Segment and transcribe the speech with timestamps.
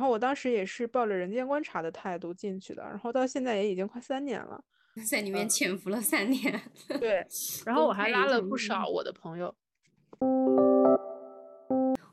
[0.00, 4.58] 嗯，然后我当时也是抱着人间观察的态度进去的，然后到现在也已经快三年了，
[5.06, 6.58] 在里面潜伏了三年。
[6.98, 7.26] 对，
[7.66, 9.54] 然后我还拉了不少我的朋友。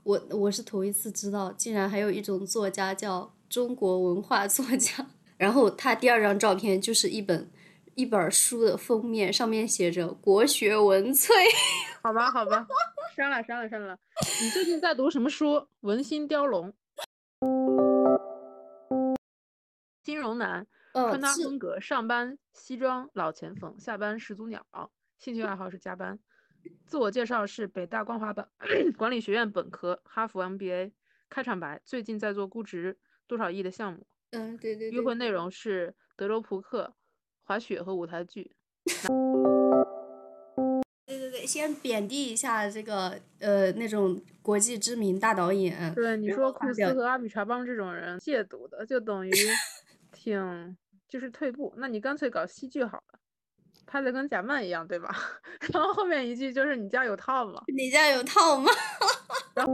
[0.04, 5.08] 我我是头一次知道，竟然还有一种作家叫中国文化作家。
[5.38, 7.50] 然后他第二张照片就是一本
[7.96, 11.30] 一本书的封面，上面写着“国学文萃”。
[12.04, 12.68] 好吧，好吧，
[13.16, 13.98] 删了，删了，删了。
[14.42, 15.68] 你最近在读什么书？
[15.82, 16.74] 文心雕龙。
[20.08, 24.66] 金融男，穿搭风格：上班西装老前锋，下班始祖鸟。
[25.18, 26.18] 兴趣爱好是加班。
[26.86, 28.48] 自我介绍是北大光华本
[28.98, 30.94] 管理学院本科，哈佛 MBA。
[31.28, 34.08] 开场白：最近在做估值多少亿的项目。
[34.32, 34.90] 嗯，对对。
[34.90, 36.94] 对约会内容是德州扑克、
[37.44, 38.56] 滑雪和舞台剧。
[41.06, 45.94] 对对对，先贬低一下这个呃那种国际知名大导演。
[45.94, 49.32] 对，你说库斯和阿米查邦这种人亵渎的，就等于
[50.28, 51.74] 挺就是退步。
[51.78, 53.20] 那你干脆搞戏剧好了。
[53.86, 55.16] 拍的跟贾曼一样，对吧？
[55.74, 57.64] 然后后面一句就是你家有套吗？
[57.74, 58.70] 你家有套吗？
[59.56, 59.72] 然后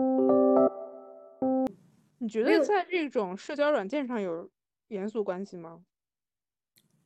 [2.20, 4.48] 你觉得在这种社交软件上有
[4.90, 5.82] 严肃关系吗？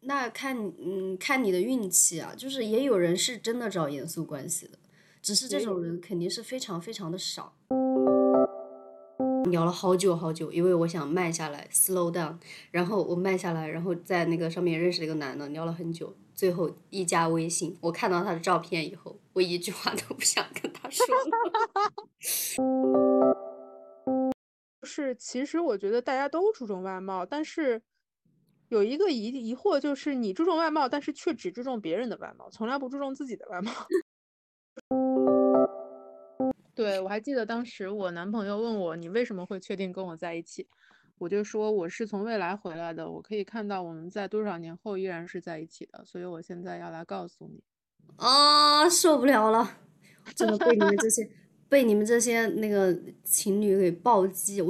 [0.02, 4.78] 那看嗯看你的运气啊，就是也有人是真的找严肃关系的，
[5.22, 7.56] 只是这种人肯定是非常非常的少。
[9.52, 12.38] 聊了好久好久，因为我想慢下来，slow down。
[12.72, 16.16] 然后我慢下来，然后在那个上面认识了一个男的，聊了很久。
[16.34, 21.06] 最后一加微信，我看到他的照片以后，我一句话都不想跟他说。
[24.84, 27.82] 是，其实我觉得大家都注重外貌，但是
[28.70, 33.72] 有一个疑疑惑，就是你注重外貌，但是却只注重别人的外貌，从来不注重自己的外貌。
[36.78, 40.68] 对我还记得当时我男朋友问我，你为什么会确定跟我在一起？
[41.18, 47.64] 我就说我是从未来回来的，我可以看到我们在多少年后依然是在一起的，所以我现在要来告诉你。
[48.18, 49.80] 啊，受不了了，
[50.36, 51.28] 真的被你们这些
[51.68, 54.62] 被你们这些那个情侣给暴击。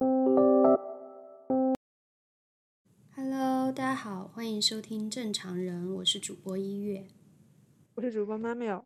[3.18, 7.06] Hello，大家好，欢迎收听正常人，我是主播一月，
[7.96, 8.86] 我是主播妈喵。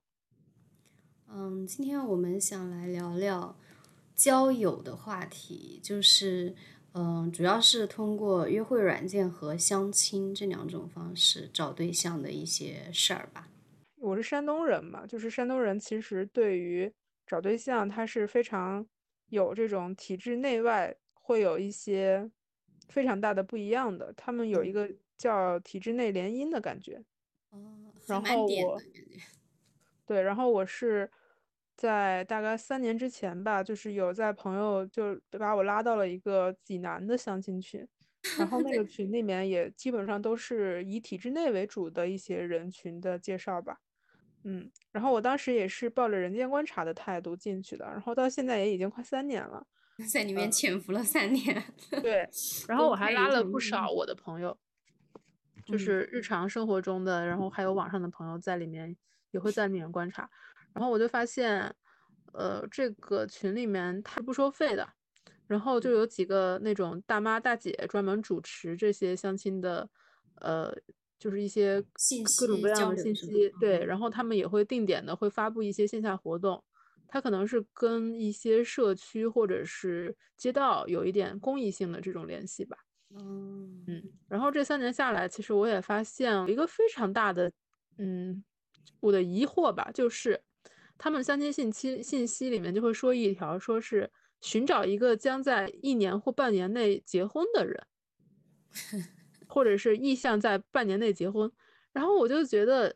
[1.33, 3.55] 嗯，今天我们想来聊聊
[4.15, 6.55] 交友的话题，就是。
[6.93, 13.47] 嗯，主要是通过约会软件和相亲这两种方式找对象的一些事儿吧。
[13.95, 16.91] 我是山东人嘛，就是山东人其实对于
[17.25, 18.85] 找对象，他是非常
[19.29, 22.29] 有这种体制内外会有一些
[22.89, 24.11] 非常大的不一样的。
[24.17, 27.01] 他们有一个叫体制内联姻的感觉。
[27.51, 28.81] 哦，然后我，
[30.05, 31.09] 对，然后我是。
[31.81, 37.83] 在大概三年之前吧，就是有在朋友就把我拉到了一个济南的相亲群，
[38.37, 43.79] 然后 那个群里面也基本上都是以体制内为主的一些人群的介绍吧，
[44.43, 49.65] 嗯，然后我当时也是抱着人间观察的态度进去的，然后到现在也已经快三年了，
[50.13, 51.63] 在里面潜伏了三年，
[52.03, 52.29] 对，
[52.67, 54.55] 然后我还拉了不少我的朋友，
[55.65, 58.95] 就是日常生活中的，然后还有网上的朋友在里面
[59.31, 60.29] 也会在里面观察。
[60.73, 61.73] 然后我就发现，
[62.33, 64.87] 呃，这个群里面它是不收费的，
[65.47, 69.89] 然后就有几个那种大妈大姐专门主持这些相亲的，
[70.35, 70.73] 呃，
[71.19, 71.81] 就是一些
[72.39, 76.63] 各种各样的信息，对，然后他们也会定点的会发布一些线下活动，
[77.07, 82.77] 它可能是跟一些社区或者是街道有一点公益性的这种联系吧，
[83.09, 87.51] 嗯嗯，然后这三年下来，其实我也发现一个非常大的，
[87.97, 88.41] 嗯，
[89.01, 90.41] 我的疑惑吧，就是。
[91.03, 97.87] 他们相亲信息信息里面就会说一条，说是寻找一个将在一年或半年内结婚的人，
[99.49, 101.51] 或者是意向在半年内结婚。
[101.91, 102.95] 然后我就觉得，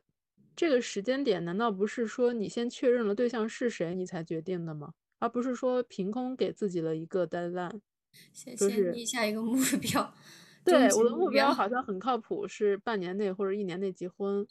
[0.56, 4.94] 这个时间点难道不是说你先确认了对象是谁，你才决定的吗？
[5.18, 7.82] 而不是说凭空给自己了一个 deadline，
[8.32, 10.14] 先先立下一个目标。
[10.64, 14.48] 对，我的目标好像很靠谱，是半年内或者一年内结婚。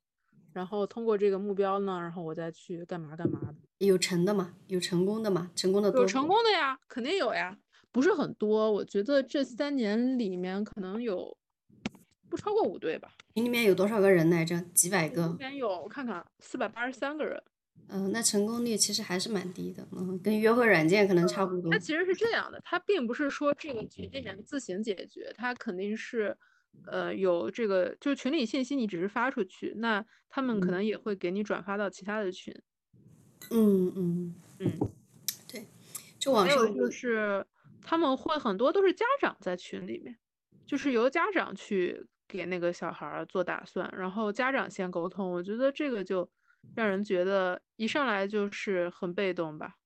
[0.55, 3.57] 然后通过这个目标呢，然后我再去干嘛干嘛的。
[3.85, 4.55] 有成的吗？
[4.69, 5.51] 有成功的吗？
[5.57, 7.59] 成功的有成功的呀，肯定有呀，
[7.91, 8.71] 不是很多。
[8.71, 11.37] 我觉得这三年里面可能有
[12.31, 13.13] 不超过五对吧。
[13.35, 14.61] 群里面有多少个人来着？
[14.73, 15.27] 几百个。
[15.27, 17.43] 里面有我看看，四百八十三个人。
[17.89, 19.85] 嗯，那成功率其实还是蛮低的。
[19.91, 21.73] 嗯，跟约会软件可能差不多。
[21.73, 26.37] 它其实是这样的，它并不是说这个局里面自行解决，它肯定是。
[26.87, 32.55] 呃，有这个就是群里信息，你只是发出去，那他们可能也会给你转发到其他的群。
[33.51, 34.73] 嗯嗯嗯，
[35.47, 35.67] 对，
[36.19, 37.45] 就网上就是
[37.83, 40.17] 他们会很多都是家长在群里面，
[40.67, 45.31] 就是由家长去给那个小孩做打算，然后家长先沟通。
[45.31, 46.29] 我觉得这个就
[46.75, 49.77] 让人觉得一上来就是很被动吧。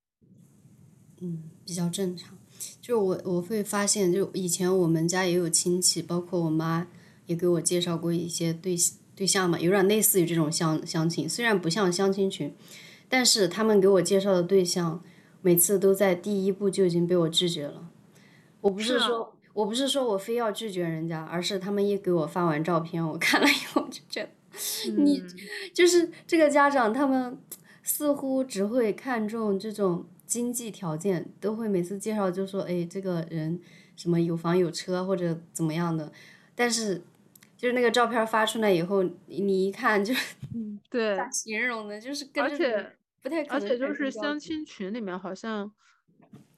[1.20, 2.37] 嗯，比较正常。
[2.80, 6.86] 就我我会发现，就以前我们家也有亲戚，包括我妈
[7.26, 8.76] 也给我介绍过一些对
[9.14, 12.54] 对象嘛，有点类似于这种相相亲，虽然不像相亲群，
[13.08, 15.02] 但是他们给我介绍的对象，
[15.42, 17.88] 每次都在第一步就已经被我拒绝了。
[18.60, 25.22] 我不是说，我不是说我非要拒绝人家，而是他们一给我发完照片，我看了以后就觉得，你
[25.74, 27.38] 就是这个家长，他们
[27.82, 30.06] 似乎只会看重这种。
[30.28, 33.58] 经济条件都会每次介绍就说，哎，这个人
[33.96, 36.12] 什么有房有车或者怎么样的，
[36.54, 37.00] 但是
[37.56, 40.12] 就是那个照片发出来以后，你一看就，
[40.90, 42.92] 对，咋形容的，就是跟而且
[43.22, 45.72] 不太可能，而且就是相亲群里面好像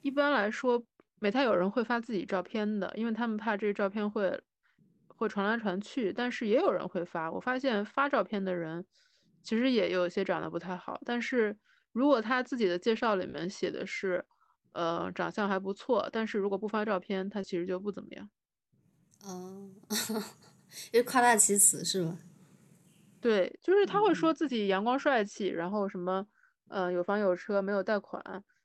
[0.01, 0.83] 一般来说
[1.19, 4.37] 没太有人会发自己照片的，因为他们怕这照片会
[5.07, 8.85] 会传来传去，但是也有人会发，我发现发照片的人
[9.41, 11.55] 其实也有些长得不太好，但是。
[11.91, 14.23] 如果他自己的介绍里面写的是，
[14.71, 18.29] 呃，长相还不错，但是如果不发照片，他其实就不怎么样。
[19.23, 19.69] 哦，
[20.91, 22.17] 就夸大其词是吧？
[23.19, 26.25] 对，就是他会说自己阳光帅气，然后什么，
[26.69, 28.23] 呃，有房有车，没有贷款，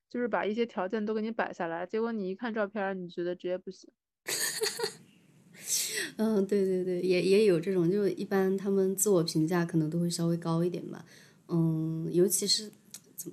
[0.08, 3.90] 就是把一些条件都给你摆下来，结果你一看照片，你觉得直接不行。
[6.16, 11.04] 嗯，对对对，也也有这种，就一般他们自我评价可能都会稍微高一点吧。
[11.48, 12.70] 嗯，尤其是。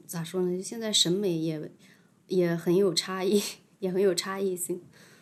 [0.07, 0.61] 咋说呢？
[0.61, 1.71] 现在审美也
[2.27, 3.41] 也很有差异，
[3.79, 4.81] 也很有差异性。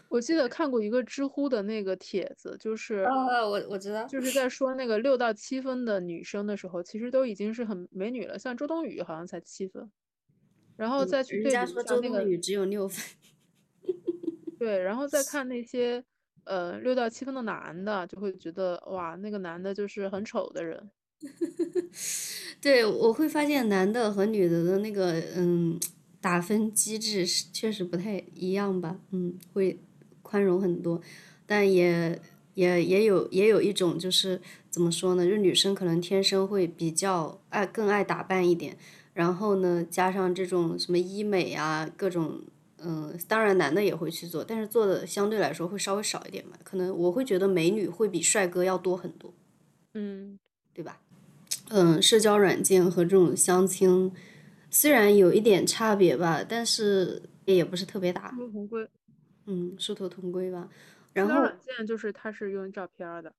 [0.10, 8.38] 我记得看过一个知乎的那个帖子，就是啊，我我知道，就是在说那个六到七分的女生的时候，其实都已经是很美女了。
[8.38, 9.90] 像周冬雨好像才七分，
[10.76, 13.02] 然后再去对比说周冬雨只有六分。
[14.60, 16.04] 对，然后再看那些
[16.44, 20.92] 呃六到七分的男的，就会觉得哇，那个男的就是很丑的人。
[22.62, 25.80] 对，我会发现男的和女的的那个嗯
[26.20, 29.80] 打分机制是确实不太一样吧，嗯，会
[30.22, 31.02] 宽容很多，
[31.46, 32.20] 但也
[32.56, 34.40] 也也有也有一种就是
[34.70, 38.78] 怎么说呢，就是女生可能天生会比较爱更爱打扮一点，
[39.14, 42.42] 然后呢加上这种什么医美啊各种
[42.84, 49.34] 嗯，当然男的也会去做，但是做的相对来说会稍微少一点嘛，可能我会觉得美女会比帅哥要多很多，
[49.94, 50.38] 嗯，
[50.74, 51.00] 对吧？
[51.74, 54.12] 嗯，社交软件和这种相亲
[54.70, 58.30] 虽然有一点差别吧，但是也不是特别大。
[58.32, 58.90] 殊途同归。
[59.46, 60.68] 嗯，殊途同归吧。
[61.14, 61.40] 然后。
[61.40, 63.32] 软件就是它是用照片的。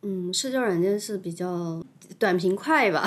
[0.00, 1.84] 嗯，社交软件是比较
[2.18, 3.06] 短平快吧。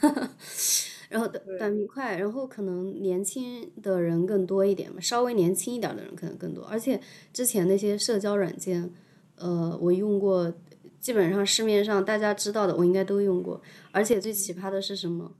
[1.10, 6.64] 然后短短平快，然后可能年轻的人更多一点嘛，稍微年轻一点的人可能更多。
[6.64, 6.98] 而且
[7.34, 8.90] 之前那些社交软件，
[9.36, 10.54] 呃，我用过。
[11.00, 13.60] 基本上市面上大家知道的，我应该都用过。
[13.90, 15.32] 而且最奇葩的是什么？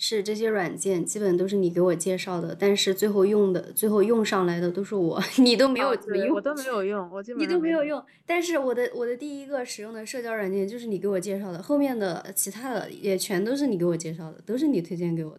[0.00, 6.36] 是这些软件基本都是你给我介绍的，但是最后用的、最后用上来的都是我， 你都没有怎么用。
[6.36, 8.00] 我都没有用，我基本你都没有用。
[8.24, 15.38] 但是我的我的第一个使用的社交软件就是你给我介绍的，后面的其他的也全都是你给我介绍的，都是你推荐给我的。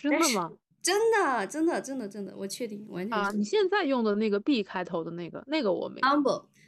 [0.00, 0.52] 真的吗？
[0.80, 3.18] 真的，真的，真的，真的，我确定，完全。
[3.18, 6.00] 啊，你现在用的那个 B 开头的那个，那个我没。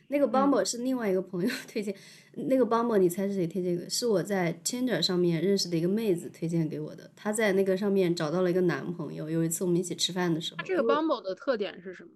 [0.08, 1.94] 那个 Bumble 是另外一个朋友 推荐，
[2.32, 3.88] 那个 Bumble 你猜是谁推荐的？
[3.90, 7.10] 是我在 Tinder 上面认识的一个妹子推荐给我的。
[7.14, 10.64] 她在那个上面找到了一个男朋友，有一次我们一起吃饭的时候。
[10.64, 12.10] 这个 Bumble 的特点是什么？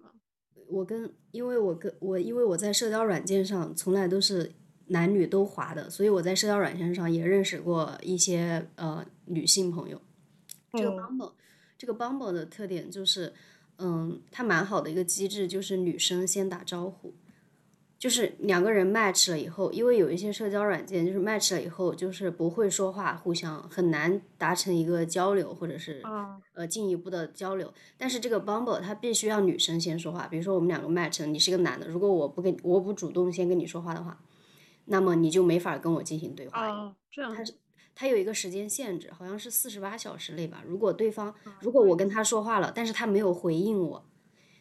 [0.67, 4.51] 我跟因为我跟我因为我在社交软件上从来都是
[4.87, 10.01] 男女都滑的，所以我在社交软件上也认识过一些呃女性朋友。
[10.71, 11.33] 这个 Bumble
[11.77, 13.31] 这个 Bumble 的特点就是，
[13.77, 17.13] 嗯，它蛮好的一个机制，就是女生先打招呼。
[18.03, 26.03] 就是两个人 match 了以后，因为有一些社交软件就是 match 了以后就是不会说话，互相很难达成一个交流或者是
[26.53, 27.73] 呃进一步的交流。
[27.97, 34.19] 但是这个 Bumble 它必须要女生先说话，比如说我们两个 match，你是个男的，如果我不跟我不主动先跟你说话的话，
[34.83, 36.67] 那么你就没法跟我进行对话。
[36.67, 37.33] 哦，这样。
[37.33, 37.53] 它是
[37.95, 40.61] 它有一个时间限制，好像是四十八小时内吧。
[40.67, 44.05] 如果对方如果我跟他说话了，但是他没有回应我，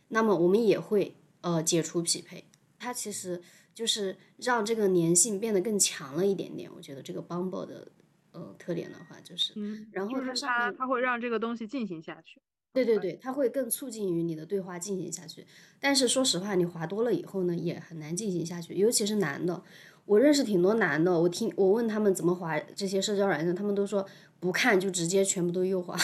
[0.07, 2.45] 那么我们也会呃解除匹配。
[2.83, 3.41] 它其实
[3.73, 6.69] 就是让这个粘性变得更强了一点点。
[6.75, 7.87] 我觉得这个 Bumble 的
[8.33, 9.55] 呃特点的话，就是，
[9.93, 12.41] 然后它上面它会让这个东西进行下去。
[12.73, 15.47] 对对对，它会更促进于你的对话进行下去。
[15.79, 19.63] 但是说实话，你滑多了以后呢，也很难进行下去，尤其是男的。
[20.07, 24.05] 我认识挺多男的，我听我问他们怎么滑这些社交软件，他们都说
[24.41, 25.97] 不看就直接全部都右滑。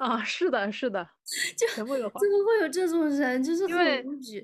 [0.00, 1.06] 啊，是的，是的，
[1.58, 1.66] 就。
[1.76, 3.42] 怎么会有这种人？
[3.44, 3.68] 就是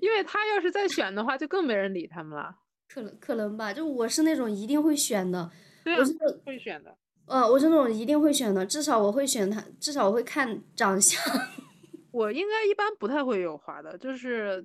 [0.02, 2.54] 因为他要是再选的话，就更没人理他们了。
[2.86, 5.50] 可能可能吧，就我是那种一定会选的，
[5.82, 6.94] 对啊我是，会选的。
[7.24, 11.20] 呃，我是那种一定会选的，至少我会选他，至少我会看长相。
[12.12, 14.64] 我应该一般不太会有滑的，就是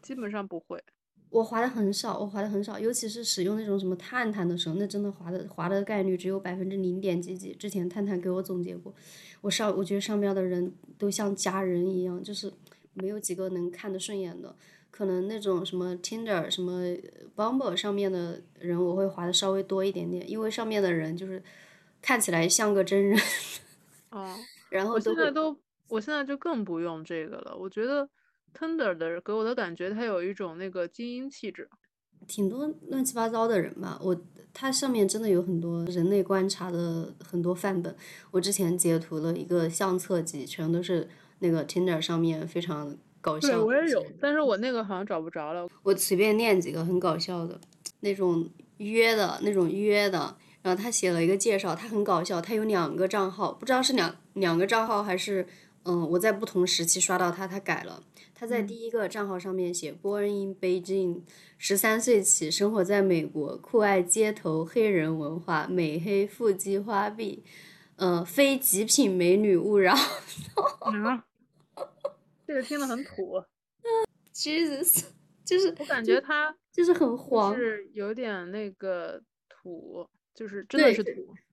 [0.00, 0.82] 基本上不会。
[1.32, 7.54] 我滑的很少，我滑的很少，尤其是使用那种什么探探的时候，那真的滑的滑的概率只有百分之零点几几。
[7.54, 8.94] 之前探探给我总结过，
[9.40, 12.52] 我上我觉得上面的人都像家人一样，就是
[12.92, 14.54] 没有几个能看得顺眼的。
[14.90, 16.82] 可能那种什么 Tinder、什么
[17.34, 21.42] Bumble 上面的人，我会滑的稍微多一点点，因为上面的人就是
[22.02, 23.18] 看起来像个真人，
[24.10, 24.36] 哦，
[24.68, 25.56] 然后现在都，
[25.88, 27.56] 我现在就更不用这个了。
[27.56, 28.06] 我觉得
[28.58, 31.68] Tinder 的给我的感觉，他有一种那个精英气质。
[32.28, 33.98] 挺多乱七八糟的人吧。
[34.00, 34.16] 我
[34.54, 37.94] 它上面真的有很多人类观察的很多范本。
[38.30, 41.08] 我之前截图了一个相册集，全都是
[41.40, 43.64] 那个 Tinder 上面非常搞对，笑。
[43.64, 45.68] 我也有，但是我那个好像找不着了。
[45.82, 47.60] 我随便念几个很搞笑的，
[48.00, 55.44] 那种约的那种约的，然后他写了一个介绍，他很搞笑，他有两个账号，不知道是两两个账号还是
[55.84, 58.02] 嗯我在不同时期刷到他，他改了。
[58.34, 61.22] 他在第一个账号上面写 “Born in Beijing”，
[61.58, 67.44] 十三岁起生活在美国，酷爱街头黑人文化，美黑腹肌花臂，
[67.96, 69.94] 呃，非极品美女勿扰。
[69.94, 71.24] 啊，
[72.46, 73.40] 这个听着很土，
[74.34, 75.04] Jesus，
[75.44, 77.56] 就是我感觉他就是很黄就黄。
[77.56, 81.10] 是有点那个土，就是真的是土。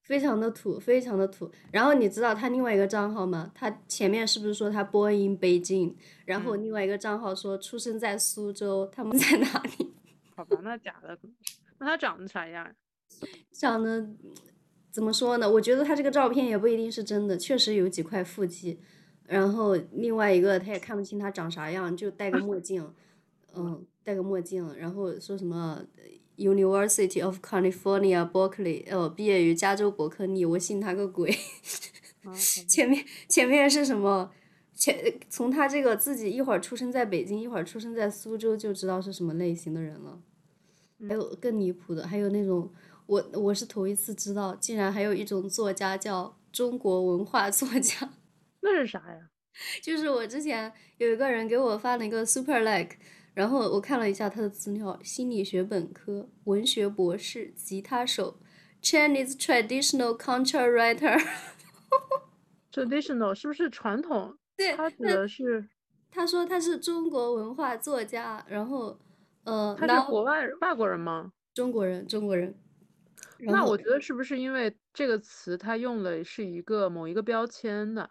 [0.10, 1.48] 非常的土，非常的土。
[1.72, 3.52] 然后你知道他另外一个账号吗？
[3.54, 5.94] 他前面是不是说他 born in Beijing，
[6.26, 9.94] 然后嗯另外一个账号说出生在苏州，他们在哪里？
[10.36, 11.16] 好吧，那假的。
[11.78, 12.76] 那他长得啥样呀？
[13.52, 14.10] 长得
[14.90, 15.48] 怎么说呢？
[15.48, 18.80] 我觉得他这个照片也不一定是真的，确实有几块腹肌。
[19.28, 22.92] 然后另外一个他也看不清他长啥样，就戴个墨镜，
[23.56, 25.84] 嗯，戴个墨镜，然后说什么
[26.40, 31.38] University of California Berkeley，呃，毕业于加州伯克利，我信他个鬼。
[32.68, 34.32] 前面前面是什么？
[34.74, 40.22] 前从他这个自己一会儿出生在北京，一会儿出生在苏州，就知道是什么类型的人了。
[41.08, 42.72] 还有更离谱的，还有那种
[43.06, 48.14] 我我是头一次知道，竟然还有一种作家叫中国文化作家。
[48.62, 49.30] 那是啥呀？
[49.84, 52.96] 就是我之前有一个人给我发了一个 super like，
[53.40, 58.38] 然后我看了一下他的资料，心理学本科、文学博士、吉他手、
[58.82, 61.18] Chinese traditional culture writer。
[62.70, 64.38] traditional 是不是传统？
[64.58, 65.70] 对，他指的是
[66.12, 69.00] 他说他是中国文化作家，然后
[69.46, 71.32] 呃，他是国外外国人吗？
[71.54, 72.54] 中国人，中国人。
[73.38, 78.10] 那我觉得是不是因为这个词他用的是一个某一个标签的？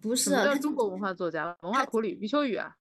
[0.00, 1.56] 不是啊，叫中国文化作家？
[1.60, 2.74] 文化苦旅余秋雨啊？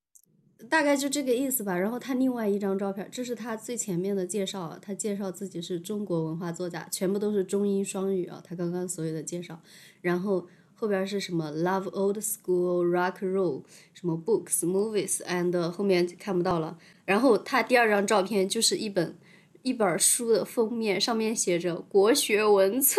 [0.68, 1.78] 大概就这个意思吧。
[1.78, 8.42] 然后他另外一张照片，这是他最前面的介绍，他介绍自己是中国文化作家，全部都是中英双语啊。
[8.44, 9.62] 他刚刚所有的介绍，
[10.02, 13.64] 然后后边是什么 Love old school rock roll，
[13.94, 16.78] 什么 books movies and 后面看不到了。
[17.06, 19.18] 然后他第二张照片就是一本
[19.62, 22.98] 一本书的封面，上面写着国学文萃。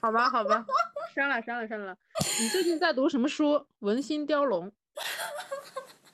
[0.00, 0.66] 好吧，好吧，
[1.14, 1.96] 删了，删了，删了。
[2.40, 3.64] 你最近在读什么书？
[3.80, 4.70] 文心雕龙，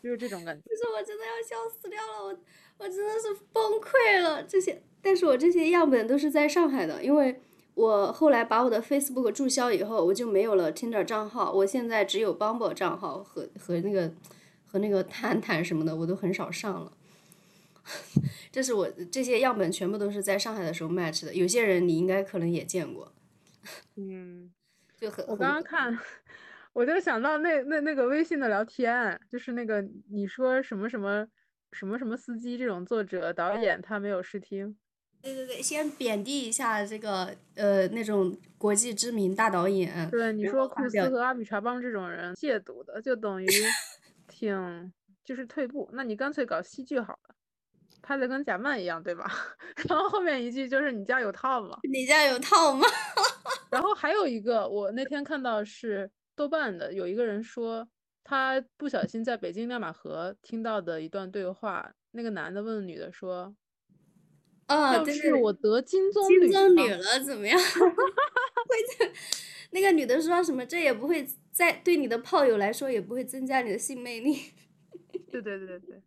[0.07, 0.63] 就是这种感觉。
[0.71, 2.39] 就是我真的要笑死掉了，我
[2.79, 4.43] 我真的是崩溃了。
[4.45, 7.41] 这些，但是我这些样本都是在上海的，因为
[7.75, 14.13] 我后来把我的 Facebook 注销以后，我就没有了 Tinder 账号，我现在只有 Bumble 账号和和那个
[14.65, 16.93] 和那个探探什么的，我都很少上了。
[18.51, 23.13] 这是我这些样本全部都是在上海的时候 match 的，有些人你应该可能也见过，
[23.97, 24.51] 嗯，
[24.99, 25.97] 就很我刚刚看，
[26.77, 31.27] 我就想到那那那个微信的聊天，就是那个你说什么什么
[31.73, 34.77] 什么什么司机这种作者导演他没有试听。
[35.23, 43.47] 对对对，先贬低一下这个呃那种国际知名大导演，对，你说库斯和阿比查邦这种人戒毒的，就等于
[44.29, 44.93] 挺
[45.25, 45.89] 就是退步。
[45.95, 47.35] 那你干脆搞戏剧好了，
[48.03, 49.25] 拍的跟贾曼一样，对吧？
[49.89, 51.79] 然后后面一句就是你家有套吗？
[51.91, 52.87] 你家有套吗？
[53.73, 57.89] 然后还有一个，我那天看到是豆瓣的，有一个人说
[58.23, 63.57] 他不小心在北京亮马河听到的一段对话，那个男的问女的说
[64.67, 67.59] 啊，要对对对是我得金棕金榈呢棕榈了怎么样？
[68.67, 69.13] 会这
[69.71, 70.65] 那个女的说什么？
[70.67, 74.37] 这也不会在对你的炮友来说也不会增加你的性魅力。
[75.31, 76.03] 对对对对对，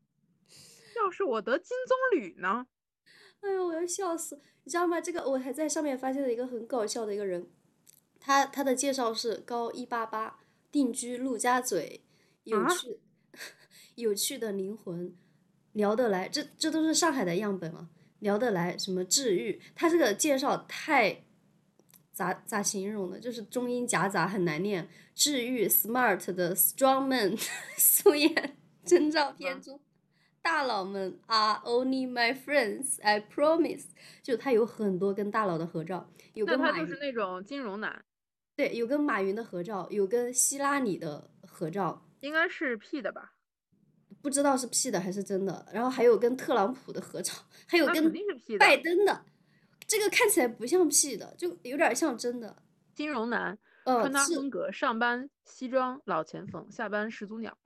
[0.98, 2.68] 要是我得金棕榈呢？
[3.42, 4.40] 哎呦，我要笑死！
[4.66, 5.00] 你知道吗？
[5.00, 7.50] 这个我还在上面发现了一个很搞笑的一个人，
[8.20, 10.40] 他他的介绍是高一八八，
[10.72, 12.04] 定居陆家嘴，
[12.44, 13.00] 有趣
[13.96, 15.16] 有趣的灵魂，
[15.74, 21.24] 聊得来，这这都是上海的样本啊，聊得来，什么治愈，他这个介绍太
[22.12, 23.20] 咋咋形容呢？
[23.20, 24.90] 就是中英夹杂，很难念。
[25.16, 27.36] 治愈 smart 的 strong man
[27.76, 29.80] 素颜真照片中。
[30.42, 33.88] 大佬们 are only my friends, I promise。
[34.24, 38.02] 就他有很多跟大佬的合照，有跟马云，就是那种金融男。
[38.60, 43.32] 对，有跟马云的合照，有跟希拉里的合照，应该是 P 的吧？
[44.22, 45.66] 不知道是 P 的还是真的。
[45.72, 47.34] 然后还有跟特朗普的合照，
[47.70, 48.12] 还有跟
[48.60, 49.24] 拜登的。
[49.88, 52.62] 这个看起来不像 P 的，就有点像真的。
[52.94, 57.58] 金融男，穿搭风格：上班西装老前锋，下班始祖鸟。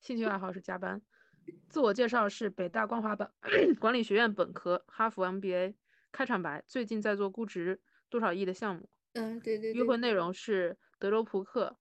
[0.00, 1.00] 兴趣爱好是加班。
[1.68, 3.30] 自我介绍是北大光华本
[3.78, 5.74] 管理学院本科，哈佛 MBA。
[6.10, 8.88] 开场白：最近在做估值多少亿的项目。
[9.14, 9.72] 嗯，对对。
[9.72, 11.76] 约会内容是德州扑克、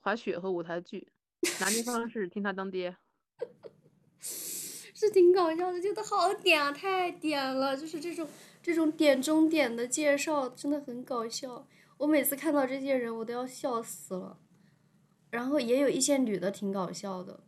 [0.00, 1.12] 滑雪和舞台剧。
[1.60, 2.96] 拿捏方式：听他当爹。
[4.20, 8.26] 是挺搞笑的，觉得好点啊，太点了，就是这种
[8.62, 11.66] 这种点中点的介绍真的很搞笑。
[11.98, 14.38] 我每次看到这些人，我都要笑死了。
[15.30, 17.44] 然后也有一些女的挺搞笑的。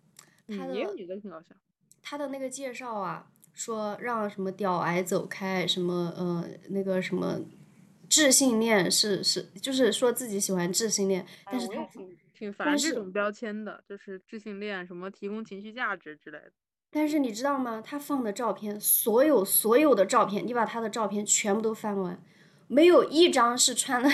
[0.49, 1.55] 也有女的挺搞笑。
[2.03, 7.41] 他的那个介绍啊，说让什么屌癌走开，什么呃那个什么，
[8.17, 16.51] 智性恋是是，就是说自己喜欢智性恋，但是他挺挺烦这种标签的，就是智性恋什么提供情绪价值之类的。
[16.91, 17.83] 但是你知道吗？
[17.85, 22.19] 他放的照片，所有所有的照片，你把他的照片全部都翻完，
[22.69, 24.11] 没有一张是穿的，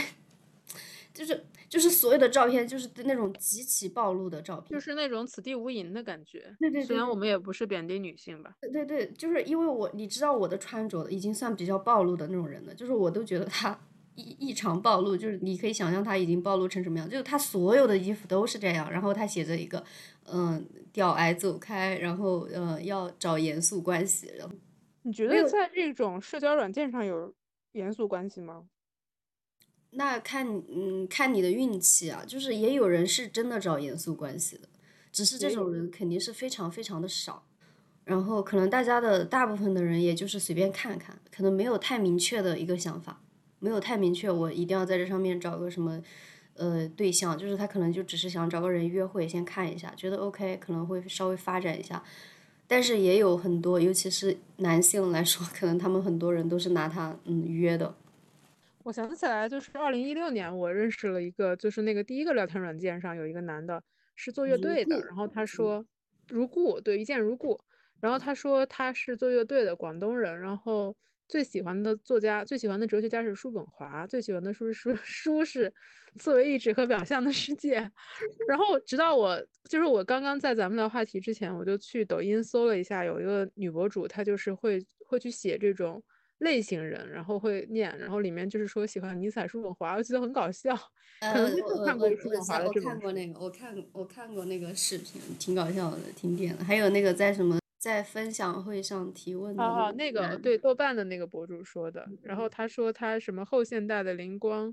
[1.15, 1.45] 就是。
[1.73, 6.55] 就是所有的照片，就是那种极其暴露的照片，就是那种此地无银的感觉。
[6.61, 8.55] 对对，虽然我们也不是贬低女性吧。
[8.61, 13.81] 对对对，就是因为我，你知道我的穿着已经算比较暴露的那种人了，就是我都觉得他
[14.15, 19.85] 异异常暴露，就是你可以想象他已经暴露成什么样，就是他所有的衣服都是这样，然后他写着一个，
[20.25, 24.31] 嗯，屌癌走开，然后呃要找严肃关系。
[24.39, 24.55] 然后
[25.03, 27.35] 你觉得在这种社交软件上有
[27.73, 28.65] 严肃关系吗？
[29.95, 34.69] 那看嗯看你的运气啊，就是也有人是真的找严肃关系的，
[35.11, 37.47] 只是这种人肯定是非常非常的少，
[38.05, 43.22] 然后可能大家的大部分的人也就是随便看看，可能没有太明确的一个想法，
[43.63, 46.03] 没有太明确我一定要在这上面找个什么
[46.57, 52.03] 呃对象，就是他可能就只是想找个人约会先看一下，觉得 OK 可能会稍微发展一下，
[52.67, 57.95] 但是也有很多，尤其是男性来说，可能他们很多人都是拿他嗯约的。
[58.85, 63.81] 我想起来，就是二零一六年，我认识了一个，就是那个第一个聊天软件上有一个男的，
[64.17, 64.99] 是做乐队的。
[65.07, 65.87] 然后他说，
[66.29, 67.61] 如故，对，一见如故。
[68.01, 70.41] 然后他说他是做乐队的，广东人。
[70.41, 70.97] 然后
[71.33, 75.67] 最喜欢的作家，最喜欢的哲学家是叔本华，最喜欢的书是书 书是
[76.19, 77.81] 《自为意志和表象的世界》。
[78.47, 86.03] 然后直到我，就是我刚刚在咱们聊话题之前，我就去抖音搜了一下，有一个女博主，她就是会会去写这种。
[86.41, 90.77] 类型人，然后会念，然后里面就是说喜欢尼采、叔本华，我觉得很搞笑。
[91.21, 96.65] 呃，我看过叔本华的我看过那个，我看我看过那个视频，挺搞笑的，挺点的。
[96.65, 99.65] 还有那个在什么在分享会上提问的。
[99.65, 102.09] 哦，那个对豆瓣的那个博主说的。
[102.23, 104.71] 然后他说他什么后现代的灵光，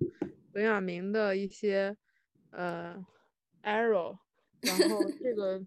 [0.52, 1.98] 本雅明的一些
[2.52, 2.95] 呃
[3.63, 4.15] arrow，
[4.62, 5.60] 然后这个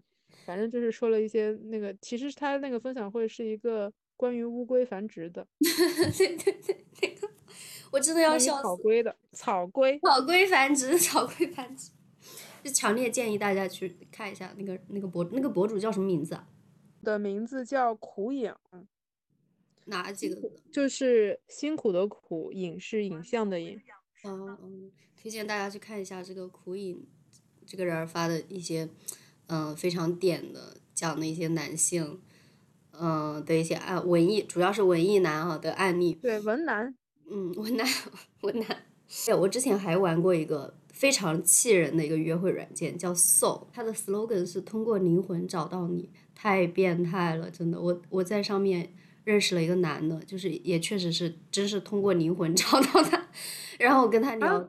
[0.45, 3.91] 反正就是说了一些那个，其实他那个分享会是一个。
[4.15, 7.27] 关于乌龟繁殖的， 对对对，那个
[7.91, 8.61] 我真的要笑死。
[8.61, 11.91] 草龟的草龟，草龟繁殖，草龟繁殖，
[12.63, 16.47] 就强烈建议大家去看一下那个那个博那个博主叫什么名字啊？
[17.03, 18.55] 的名字叫苦影。
[19.85, 20.49] 哪几个？
[20.71, 23.79] 就是辛苦的苦，影是影像的影。
[24.23, 27.05] 嗯嗯，推荐大家去看一下这个苦影
[27.65, 28.89] 这个人发的一些
[29.47, 32.21] 嗯非常点的讲的一些男性。
[32.95, 36.13] 嗯的一些案文艺，主要是文艺男啊的案例。
[36.13, 36.95] 对文男，
[37.27, 37.87] 嗯文男
[38.41, 38.85] 文男。
[39.25, 47.79] 对，我之前还玩过一个非常气人的一个约会软件，叫 Soul，它的 slogan 是通过灵魂找到你，太变态了，真的。
[47.79, 48.89] 我我在上面
[49.23, 53.27] 认识了一个男的，就是也确实是真是通过灵魂 找到他，
[53.79, 54.67] 然后我跟他聊，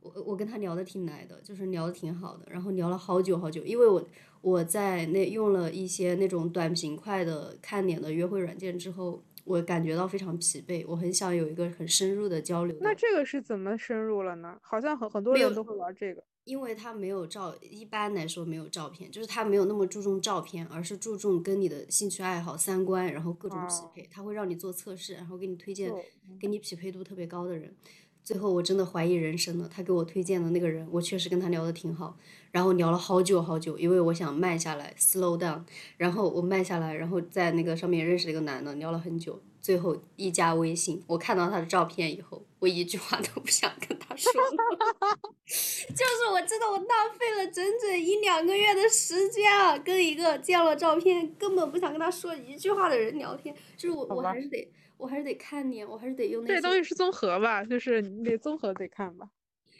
[0.00, 4.06] 我我跟他聊的挺来的，就是聊的挺好的，然后聊了好久好久，因为我。
[4.42, 10.84] 我在那用了一些那种短平快的看脸的约会软件之后，我感觉到非常疲惫。
[10.86, 12.76] 我很想有一个很深入的交流。
[12.80, 14.56] 那这个是怎么深入了呢？
[14.62, 16.22] 好像很很多人都会玩这个。
[16.44, 24.08] 因为他没有照，一般来说没有照片，就是他没有那么注重照片，而是注重跟你的兴趣爱好、三观，然后各种匹配。
[24.10, 25.92] 他会让你做测试，然后给你推荐
[26.40, 27.74] 给你匹配度特别高的人。
[28.22, 29.68] 最后我真的怀疑人生了。
[29.68, 32.16] 他给我推荐的那个人，我确实跟他聊的挺好，
[32.52, 35.62] 然后聊了好久好久，因为我想慢下来，slow down。
[35.96, 45.18] 然后我慢下来，然后在那个上面认识了一个男的，聊了很久，最后一加微信，我看到他的照片以后，我一句话都不想跟他说了。
[45.50, 46.86] 就是我真的我浪
[47.18, 54.70] 费了整整一两个月的时间啊，跟一个见了照片根本不想跟他说一句话的人聊天，就是我我还是得。
[55.00, 59.30] 我还是得看脸，我还是得用那这东西是综合吧，就是你得综合得看吧。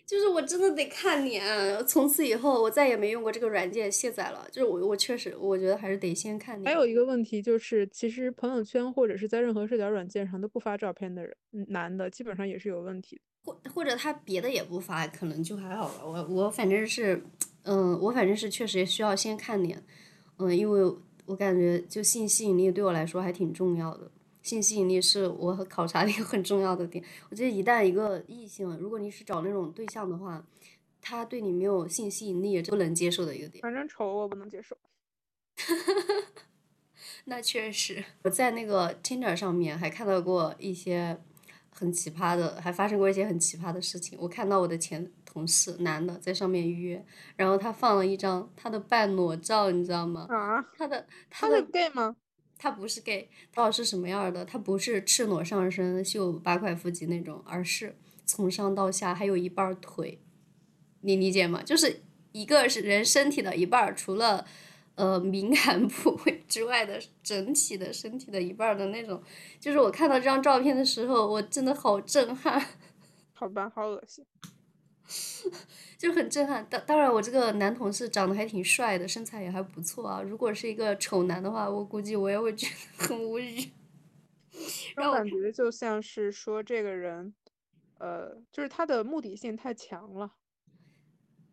[0.06, 1.46] 就是我真的得看脸，
[1.86, 4.44] 从此以后我再也没用过这个软件，卸载了。
[4.50, 6.64] 就是我我确实我觉得还是得先看脸。
[6.64, 11.36] 还有一个问题就是，其实朋友圈或者是在任何社交软件上都不发照片的人，
[11.68, 13.20] 男的基本上也是有问题。
[13.44, 16.04] 或或者他别的也不发，可能就还好了。
[16.04, 17.22] 我我反正是，
[17.62, 19.80] 嗯，我反正是确实也需要先看脸，
[20.38, 20.92] 嗯，因为
[21.26, 24.10] 我感觉就性吸引力对我来说还挺重要的。
[24.42, 27.04] 性吸引力是我和考察的一个很重要的点。
[27.30, 30.44] 我觉得一旦一个异性，如果你是找那种对象的话，
[31.00, 33.62] 他对你没有性吸引力，不能接受的一个点。
[33.62, 34.76] 反正丑我不能接受。
[37.26, 41.20] 那确实，我在那个 Tinder 上面还看到过一些
[41.70, 44.18] 很奇葩的，还发生过一些很奇葩的事情。
[44.20, 47.04] 我看到我的前同事男的在上面约，
[47.36, 50.26] 然后他放了一张他的半裸照，你知道吗？
[50.30, 50.62] 啊。
[50.76, 52.16] 他的他的 gay 吗？
[52.62, 54.44] 他不是 gay，他是什么样的？
[54.44, 57.96] 他不是赤裸上身秀八块腹肌那种，而是
[58.26, 60.20] 从上到下还有一半腿，
[61.00, 61.62] 你理解吗？
[61.62, 64.46] 就是一个是人身体的一半，除了
[64.96, 69.22] 呃敏感部位之外的整体的身体的一半的那种。
[69.58, 72.62] 就是我看到这张照片的时候，我真的好震撼。
[73.32, 74.22] 好吧，好恶心。
[75.98, 80.22] 就很震撼，当当然我这个男同事长得还挺帅的，身材也还不错啊。
[80.22, 83.70] 如果是一个丑男的话，我估计我也会觉得很无语。
[84.96, 87.34] 我感觉就像是说这个人，
[87.98, 90.32] 呃，就是他的目的性太强了，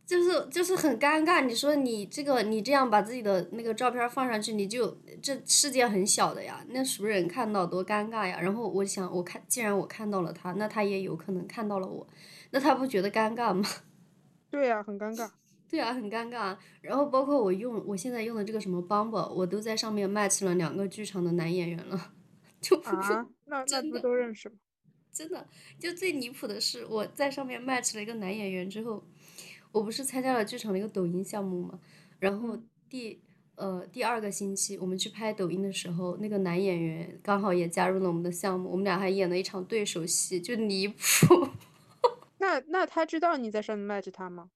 [0.05, 1.41] 就是就是很尴尬。
[1.41, 8.39] 你说你这个你这样把自己的那个照片放上去，你就这世界很小的呀，那熟人看到多尴尬呀。
[8.41, 12.07] 然后我想，我看既然我看到了他，那他也有可能看到了我。
[12.51, 13.67] 那他不觉得尴尬吗？
[14.49, 15.29] 对呀，很尴尬。
[15.69, 16.55] 对呀，很尴尬。
[16.81, 22.13] 然后包括我用我现在用的这个什么 Bumble，我都在上面 match 了两个剧场的男演员了。
[22.61, 24.55] 就啊，那 那不都认识吗？
[25.11, 25.47] 真的，
[25.79, 29.03] 就最离谱的是，我在上面 match 了一个男演员之后，
[29.71, 31.79] 我不是参加了剧场的一个抖音项目嘛？
[32.19, 32.57] 然后
[32.89, 33.21] 第
[33.55, 40.95] 呃第二个星期我们去拍抖音的时候，那个男演员刚好也加入了我们的项目，我们俩还演了一场对手戏，就离谱。
[42.47, 44.49] 那那他知道你在上面 match 他吗？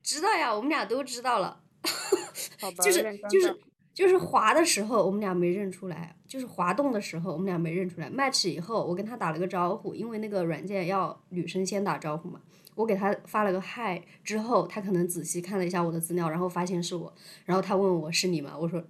[0.00, 1.64] 知道呀，我们俩都知道了。
[2.60, 3.60] 好吧，就是就是
[3.92, 8.08] 就是滑的时候我们俩没认出来，就是滑动的时候我们俩没认出来。
[8.08, 12.40] match 以后我跟他打了个招呼，因为那个软件要女生先打招呼嘛。
[12.76, 17.12] 我给他发了个嗨之后，他可能仔细看了一下我的资料，然后发现是我，
[17.44, 18.56] 然后他问我是你吗？
[18.56, 18.80] 我说，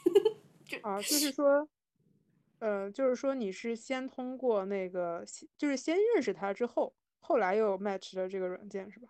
[0.68, 1.66] 就啊，就是 说。
[2.60, 5.24] 呃，就是说你是先通过那个，
[5.56, 9.08] 就是先认识他之后，后来又 match 了这个软件是吧？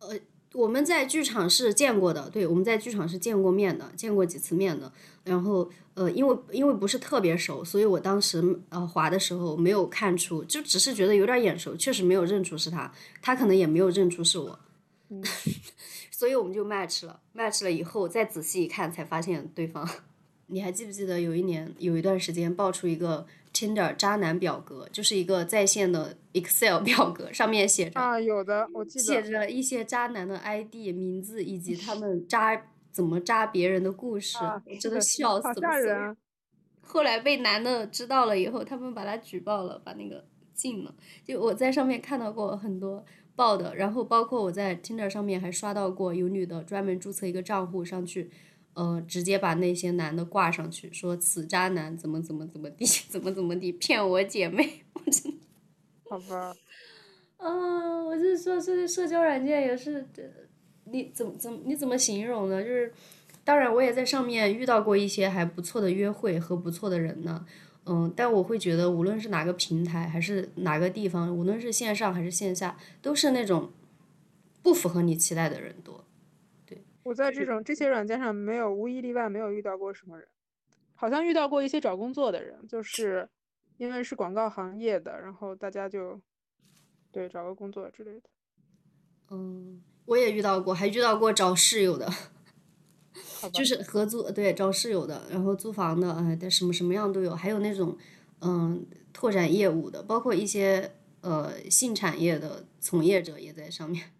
[0.00, 0.18] 呃，
[0.54, 4.92] 我们在剧场是见过的，对，我们在剧场是见过面的，见过几次面的。
[5.24, 12.92] 然后，呃，因为因为不是特别熟，所以我当时呃滑的时候没有看出，就只是觉得有点眼熟，确实没有认出是他，
[13.22, 14.58] 他可能也没有认出是我。
[16.10, 19.88] 所以我们就 match 了，match 了以后再仔细一看，才发现对方。
[20.46, 34.38] 你还记不记得有一年有一段时间爆出一个 Tinder 渣男表格，就是一个在线的 Excel 表格，上面写着啊，有的我记得写着一些渣男的 ID 名字以及他 们渣怎么渣别人的故事，
[34.80, 36.16] 真的笑死了。
[36.80, 40.94] 后来被男的知道了以后，他们把他举报了，把那个禁了。
[41.24, 48.30] 就我在上面看到过很多报的，然后包括我在 Tinder 上面还刷到过有女的专门注册一个账户上去。
[48.74, 55.32] 呃，直接把那些男的挂上去，说此渣男怎么怎么怎么地， 怎么怎么地骗我姐妹， 我真，
[56.08, 56.54] 好吧，
[57.36, 60.06] 啊， 我是说，这些社交软件也是，
[60.84, 62.62] 你怎么怎么你怎么形容呢？
[62.62, 62.92] 就是，
[63.44, 67.44] 当然我也在上面遇到过一些还不错的约会和不错的人呢，
[67.84, 73.70] 嗯，但我会觉得无论是哪个平台还是哪个地方，无论是线上还是线下，都是那种
[74.62, 76.01] 不符合你期待的人多。
[77.04, 80.28] 我在这种这些软件上没有无一例外没有遇到过什么人，
[80.94, 83.28] 好像遇到过一些找工作的人，就是
[83.76, 86.20] 因为是广告行业的，然后大家就
[87.10, 88.30] 对找个工作之类的。
[89.30, 92.08] 嗯，我也遇到过，还遇到过找室友的，
[93.52, 97.96] 就是合租对找室友的，然后租房的，哎，但什么什么样都有，还有那种
[98.40, 104.12] 嗯拓展业务的，包括一些呃性产业的从业者也在上面，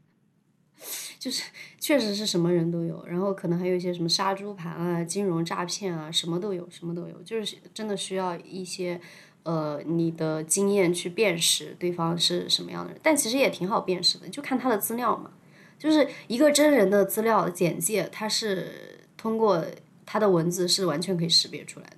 [1.18, 1.44] 就是
[1.78, 9.00] 确实是什么人都有，然后可能还有一些什么杀猪盘啊、金融诈骗啊，什么都有，什么都有，就是真的需要一些
[9.44, 15.32] 呃你的经验去辨识对方是什么样的人，但其实也挺好辨识的，就看他的资料嘛，
[15.78, 19.64] 就是一个真人的资料简介，他是通过
[20.04, 21.96] 他的文字是完全可以识别出来的。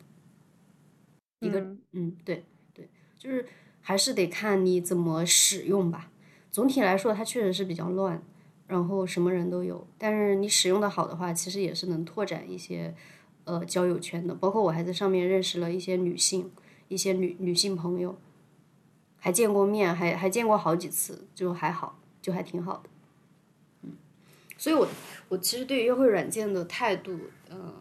[1.40, 1.60] 一个
[1.92, 3.46] 嗯，对对，就是
[3.82, 6.10] 还是得看你怎么使用吧。
[6.50, 8.22] 总体来说，它确实是比较乱，
[8.66, 9.86] 然后什么人都有。
[9.98, 12.94] 但是你使用的好的话，其实也是能拓展一些
[13.44, 14.34] 呃交友圈的。
[14.34, 16.50] 包括我还在上面认识了一些女性，
[16.88, 18.18] 一些女女性朋友，
[19.18, 22.90] 还见过面，还还见过好几次，就还好，就还挺好的。
[23.82, 23.92] 嗯，
[24.56, 24.88] 所以我
[25.28, 27.74] 我其实对于约会软件的态度，呃，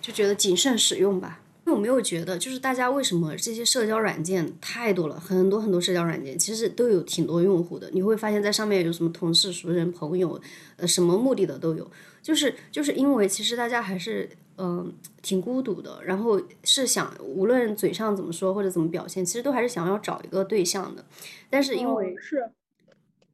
[0.00, 1.40] 就觉得谨慎使用吧。
[1.68, 7.88] 有没有觉得，就是大家为什么这些社交软件太多了，很多很多社交软件其实都有挺多用户的。
[7.92, 10.40] 你会发现在上面有什么同事、熟人、朋友，
[10.76, 11.88] 呃，什么目的的都有。
[12.22, 21.04] 就是就是因为其实大家还是嗯挺孤独的，然后是想无论嘴上怎么说或者怎么表现，其实都还是想要找一个对象的。
[21.48, 22.50] 但是因为是。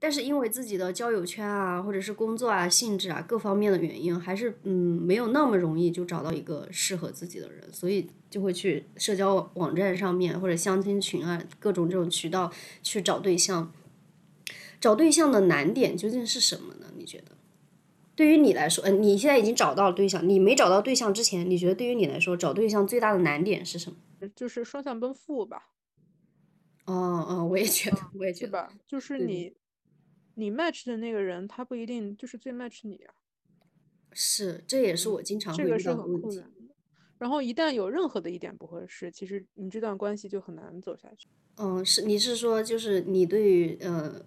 [0.04, 13.72] 但是因为自己的交友圈啊，或者是工作啊、性质啊各方面的原因，还是嗯没有那么容易就找到一个适合自己的人，所以就会去社交网站上面或者相亲群啊各种这种渠道去找对象。
[14.78, 16.88] 找对象的难点究竟是什么呢？
[16.98, 17.32] 你觉得？
[18.14, 23.96] 对于你来说，嗯，你现在已经找到了对象，你没找到对象之前，你觉得对于你来说找对象最大的难点是什么？
[24.36, 25.70] 就是双向奔赴吧。
[26.84, 28.70] 哦哦，我也觉得，我也觉得，吧？
[28.86, 29.54] 就是你。
[30.34, 33.14] 你 match 的那个人，他不一定就是最 match 你啊。
[34.12, 36.42] 是，这也是我经常会遇到的问题。
[37.18, 41.28] 然后一旦有任何的一点不合适，其实你这段关系就很难走下去。
[41.56, 44.24] 嗯，是，你是说就是你对于呃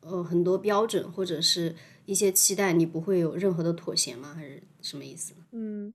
[0.00, 4.34] 呃很多标准或者是一些期待，你不会有任何的妥协吗？
[4.34, 5.34] 还是什么意思？
[5.52, 5.92] 嗯，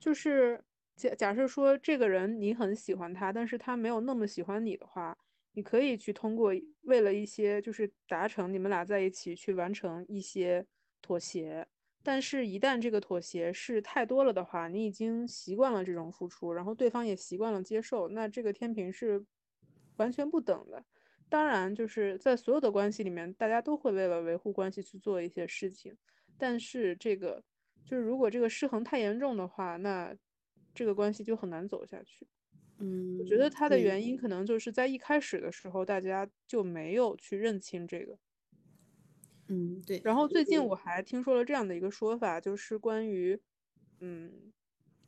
[0.00, 0.62] 就是
[0.96, 5.16] 假假设说这个人你很喜欢他，但是他没有那么喜欢你的话。
[5.54, 10.66] 你可以去通过为了一些就是达成你们俩在一起去完成一些
[11.00, 11.66] 妥协，
[12.02, 19.24] 但是，一旦这个妥协是太多了的话，你已经习惯了这种付出，然后对方也习惯了接受，那这个天平是
[19.96, 20.84] 完全不等的。
[21.30, 25.96] 当然，就是在所有的关系里面，大家都会为了维护关系去做一些事情，
[26.36, 27.42] 但是这个
[27.84, 30.14] 就是如果这个失衡太严重的话，那
[30.74, 32.26] 这个关系就很难走下去。
[32.78, 38.18] 嗯，我觉得它的原因可能就是在一开始的时候，大家就没有去认清这个。
[39.48, 40.00] 嗯，对。
[40.04, 43.40] 然后最近我还听说了这样的一个说法，就是关于，
[44.00, 44.52] 嗯，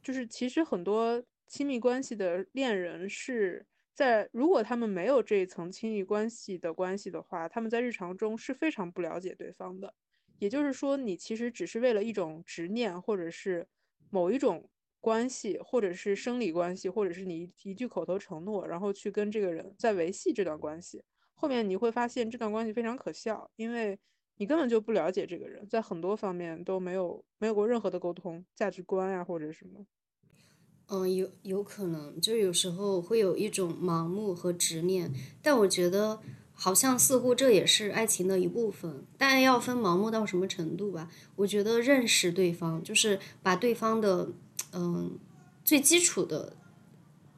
[0.02, 9.94] 就是其实很多亲密关系的恋人是在如果他们没有这一层亲密关系的关系的话，他们在日常中是非常不了解对方的。
[10.38, 13.68] 也就是说，你其实只是为了一种执念，或者是
[14.10, 14.70] 某一种。
[15.06, 21.00] 关系，或者是生理关系，或者是你一句口头承诺，然后去跟这个人在维系这段关系，
[21.32, 23.96] 后面你会发现这段关系非常可笑，因为
[24.36, 29.86] 你根本就不了解这个人，在很多方面都没有没有过任何的沟通，价值观呀或者什么。
[30.88, 36.20] 嗯，有有可能，就有时候会有一种盲目和执念，但我觉得
[36.56, 41.08] 好像似乎这也是爱情的一部分，但要分盲目到什么程度吧。
[41.36, 44.30] 我觉得认识对方，就是把对方的。
[44.72, 45.18] 嗯，
[45.64, 46.54] 最基础的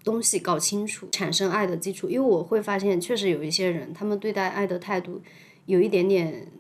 [0.03, 2.09] 东西搞清楚，产生爱的基础。
[2.09, 5.23] 因为我会发现，确实有一些人，他们对待爱的态度
[5.67, 6.51] 有一点点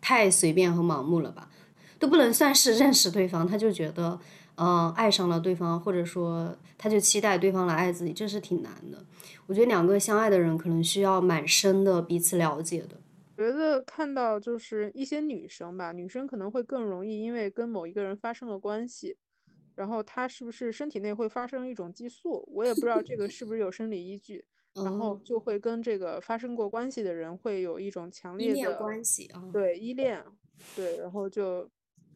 [0.00, 1.50] 太随便和盲目了吧，
[2.00, 4.18] 都不能算是认识对方，他就觉得，
[4.62, 9.04] 嗯，爱上了对方，或者说他就期待对方来爱自己，这是挺难的。
[9.46, 13.00] 我觉得两个相爱的人，可能需要蛮深的彼此了解的。
[13.36, 19.16] 觉得看到就是一些女生吧，女生可能会更容易，因为跟某一个人发生了关系。
[19.74, 22.48] 然后她是不是身体内会发生一种激素？
[22.52, 24.44] 我也不知道这个是不是有生理依据。
[24.76, 30.24] 然后就会跟这个发生过关系的人会有一种强烈的关系啊，对依恋，
[30.74, 31.68] 对，然后就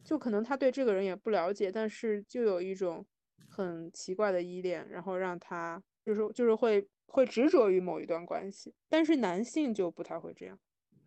[0.07, 3.05] 就可能他对这个人也不了解，但是就有一种
[3.49, 8.73] 很奇怪的依恋，然后让他就是就是会会执着于某一段关系。
[8.87, 10.57] 但是男性就不太会这样，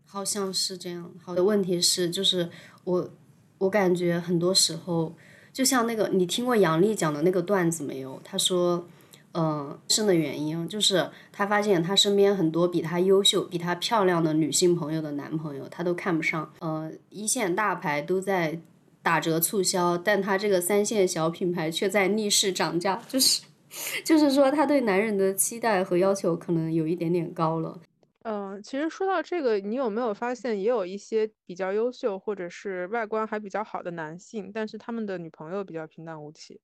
[0.05, 1.15] 好像是这样。
[1.19, 2.51] 好的问题是，就是
[2.85, 3.11] 我
[3.57, 5.15] 我感觉很多时候。
[5.53, 8.21] 就像那个，你听过杨笠讲的那个段子没有？
[8.23, 8.87] 他说，
[9.35, 16.55] 嗯，生的原因就是他发现他身边很多比他优秀、比他漂亮的女性朋友的男朋友，他都看不上。
[16.61, 18.61] 呃，一线大牌都在
[19.11, 23.43] 打折促销，但他这个三线小品牌却在逆势涨价，就是，
[24.05, 27.81] 就是说他对男人的期待和要求可能有一点点高了。
[28.23, 36.61] 嗯，其实说到这个，你有没有发现，也有一些比较优秀或者是外观还比较好的男性，但是他们的女朋友比较平淡无奇。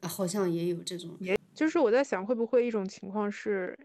[0.00, 3.78] 啊，好像也有这种，也就是我在想，会不会一种情况是，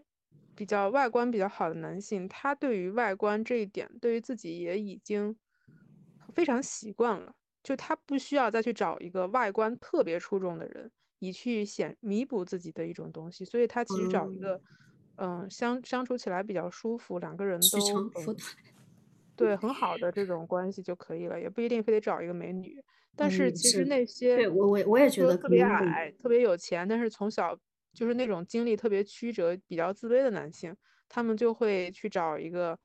[0.54, 5.36] 比较外观比较好的男性，他对于外观这一点，对于自己也已经
[6.32, 14.60] 非常习惯了，就他不需要再去找一个外观特别出众的人，以去显弥补自己的一种东西，所以他其实找一个。
[15.16, 18.36] 嗯，相相处起来比较舒服，两个人都
[19.36, 22.82] 对很好的这种关系就可以了，也不一定非得找一个美女。
[23.14, 27.56] 但是其实那些对我我我也觉得特别矮、特别有钱，但是从小
[27.92, 30.76] 就是那种经历特别曲折、比较自卑的男性，
[31.08, 32.76] 他们就会去找一个。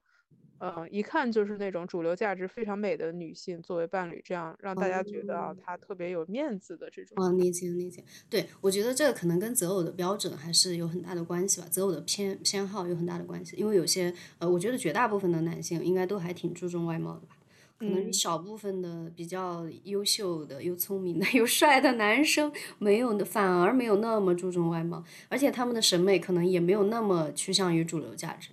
[0.60, 7.15] 嗯，一看就是那种主流价值非常美的女性作为伴侣，这样让大家觉得啊，她特别有面子的这种。
[7.19, 8.04] 嗯，理解理解。
[8.30, 13.56] 对，我觉得这个可能跟择偶的标准还是有很大的关系吧，择偶的偏偏好有很大的关系。
[13.56, 17.38] 因为有些呃，我觉得绝大部分的男性应该都还挺注重外貌的吧，
[17.78, 28.50] 可能少部分的比较优秀的、又聪明的、 又帅的男生没有，反而没有那么注重外貌，而且他们的审美可能也没有那么趋向于主流价值，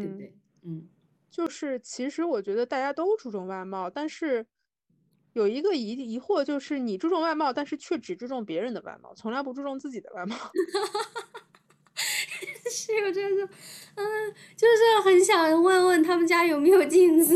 [0.00, 0.32] 对不对？
[0.68, 0.86] 嗯，
[1.30, 4.46] 就是其实我觉得大家都注重外貌，但是
[5.32, 10.36] 有一个疑疑惑，就是你注重外貌，但是却只注重别人的外貌，从来不注重自己的外貌。
[12.70, 13.44] 是有这个，
[13.94, 14.04] 嗯，
[14.56, 17.34] 就是很想问问他们家有没有镜子。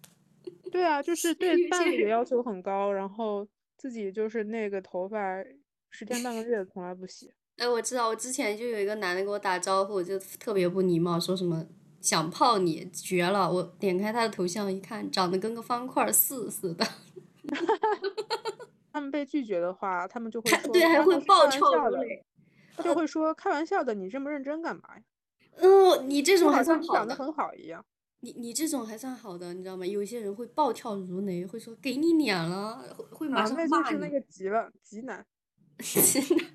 [0.70, 5.42] 对啊，就是对伴侣的要求很高，然后自己就是那个头发
[5.90, 7.32] 十天半个月从来不洗。
[7.56, 11.66] 哎，我知道，我之前就有一个男的给我打招呼，就特别不礼貌，说什么。
[12.00, 13.50] 想泡你绝了！
[13.52, 16.86] 我点开他的头像一看，长得跟个方块四似的。
[18.92, 21.66] 他们被拒绝的话，他们就会说，对，还会爆臭
[22.82, 25.02] 就会说开玩笑的，你这么认真干嘛呀？
[25.56, 27.84] 嗯，你这种还算好的，长得很好一样。
[28.20, 29.86] 你你这种还算好的，你知道吗？
[29.86, 33.70] 有些人会暴跳如雷，会说给你脸了，会马上骂你。
[33.70, 35.24] 那就是那个急了，急男。
[35.78, 36.52] 急男，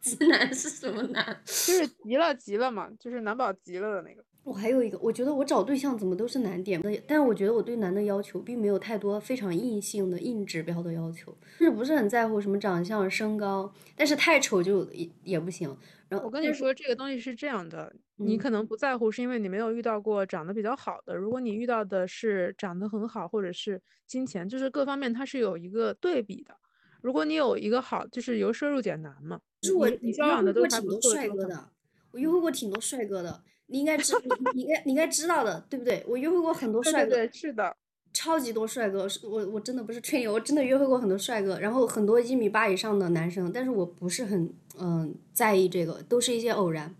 [0.00, 1.24] 急男是什么男？
[1.44, 4.22] 就是急了，急了嘛，就是男宝急了的那个。
[4.48, 15.76] 我还有一个，我觉得我找对象怎么都是难点的，但是我觉得我对男的要求并没有太多非常硬性的硬指标的要求，就是不是很在乎什么长相、身高，但是太丑就也也不行。
[16.08, 21.14] 然后我跟你说，这个东西是这样的，你可能不在乎，是因为你没有遇到过长得比较好的。
[21.14, 26.56] 如果你遇到的是长得很好，或者是金钱，就是各方面它是有一个对比的。
[27.02, 29.38] 如果你有一个好，就是由奢入俭难嘛。
[29.62, 31.68] 是我你交往的都挺多帅哥的，
[32.12, 33.42] 我约会过挺多帅哥的。
[33.68, 34.14] 你应该知，
[34.54, 36.04] 你应该你应该知道的，对不对？
[36.08, 37.76] 我约会过很多帅哥，对是的，
[38.12, 39.06] 超级多帅哥。
[39.22, 46.94] 我我真的不是吹牛，我真的约会过很多帅哥，然后很多一米八以上的男生，但是我不是很嗯在意这个，都是一些偶然。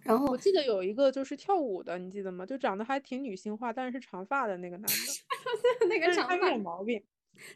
[0.00, 2.44] 然后我记得有一个就是跳舞的，你记得吗？
[2.44, 7.00] 就长得还挺女性化，但是是长发的那个男的， 那个长发有毛病。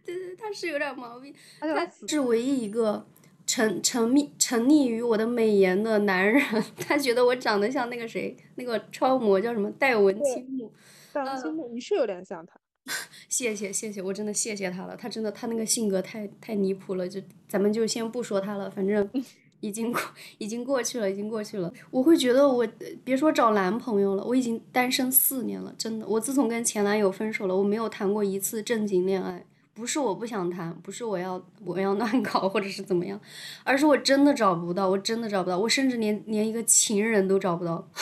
[0.05, 3.05] 对对，他是有点毛病，他是唯一一个。
[3.47, 6.43] 沉沉迷沉溺于我的美颜的男人，
[6.77, 10.73] 他觉得我长得像那个谁，那个超模叫什么戴文青木。
[11.13, 12.55] 戴文青木，你是有点像他。
[13.29, 19.09] 谢谢谢谢，我真的谢谢他了，他真的他那个性格太太离谱了，就咱们就先不说他了，反正
[19.61, 20.01] 已经过
[20.39, 21.73] 已经过去了，已经过去了。
[21.91, 22.67] 我会觉得我
[23.03, 29.45] 别说找男朋友了，我已经单身四年了，真的，我自从跟前男友分手了，我没有谈过一次正经恋爱。
[29.77, 33.21] 不是我不想谈，不是我要我要乱搞或者是怎么样，
[33.63, 37.87] 而是我真的找不到，我真的找不到，我甚至连连一个情人都找不到。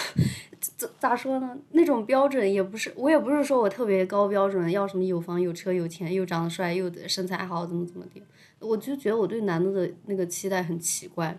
[0.79, 1.59] 咋咋说呢？
[1.73, 8.23] 那种标准也不是，我也不是说我特别高标准，要什么有房有车有钱又长得帅又身材好怎么怎么的。
[8.61, 11.37] 我就觉得我对男的的那个期待很奇怪，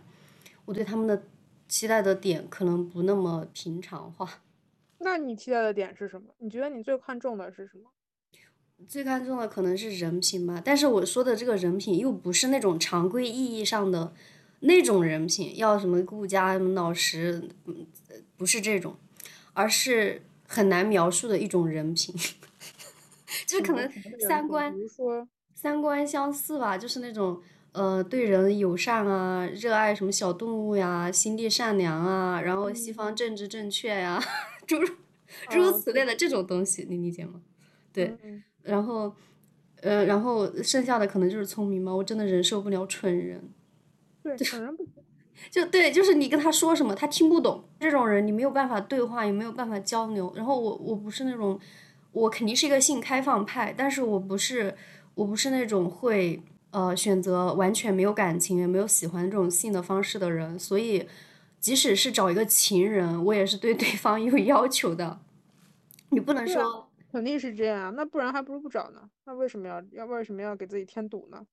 [0.65, 1.23] 我对他们的
[1.67, 4.29] 期待的点可能不那么平常化。
[4.99, 6.27] 那你期待的点是什么？
[6.39, 7.89] 你觉得你最看重的是什么？
[8.87, 14.13] 最看重的可能是人品吧，但是我说的这个人品又不是那种常规意义上的
[14.59, 17.49] 那种人品，要什么顾家什么老实，
[18.37, 18.95] 不是这种，
[19.53, 22.13] 而是很难描述的一种人品，
[23.47, 23.89] 就可能
[24.27, 24.73] 三观，
[25.55, 34.21] 三观相似吧，就是那种呃对人友善啊，热爱什么小动物呀，心地善良啊，然后西方政治正确呀，
[34.67, 34.87] 诸如
[35.49, 37.41] 诸如此类的这种东西，你理解吗？
[37.91, 38.15] 对。
[38.65, 39.13] 然后，
[39.81, 43.41] 呃，然后剩下的可能就是聪明嘛，我真的忍受不了蠢人。
[44.21, 44.91] 对， 蠢人不行。
[45.49, 47.63] 就对，就是你跟他说什么，他听不懂。
[47.79, 50.33] 这种人你没有办法对话，也没有办法交流。
[50.35, 51.59] 然后我我不是那种，
[52.11, 54.75] 我肯定是一个性开放派，但是我不是，
[55.13, 56.41] 我不是那种会
[56.71, 60.59] 呃选择完全没有感情也没有喜欢这种性的方式的人。
[60.59, 61.07] 所以。
[61.57, 65.19] 即使是找一个情人，我也是对对方有要求的。
[66.09, 66.84] 你不能说，
[67.15, 69.09] 肯定是这样啊，那不然还不如不找呢。
[69.23, 71.47] 那为什么要要为什么要给自己添堵呢？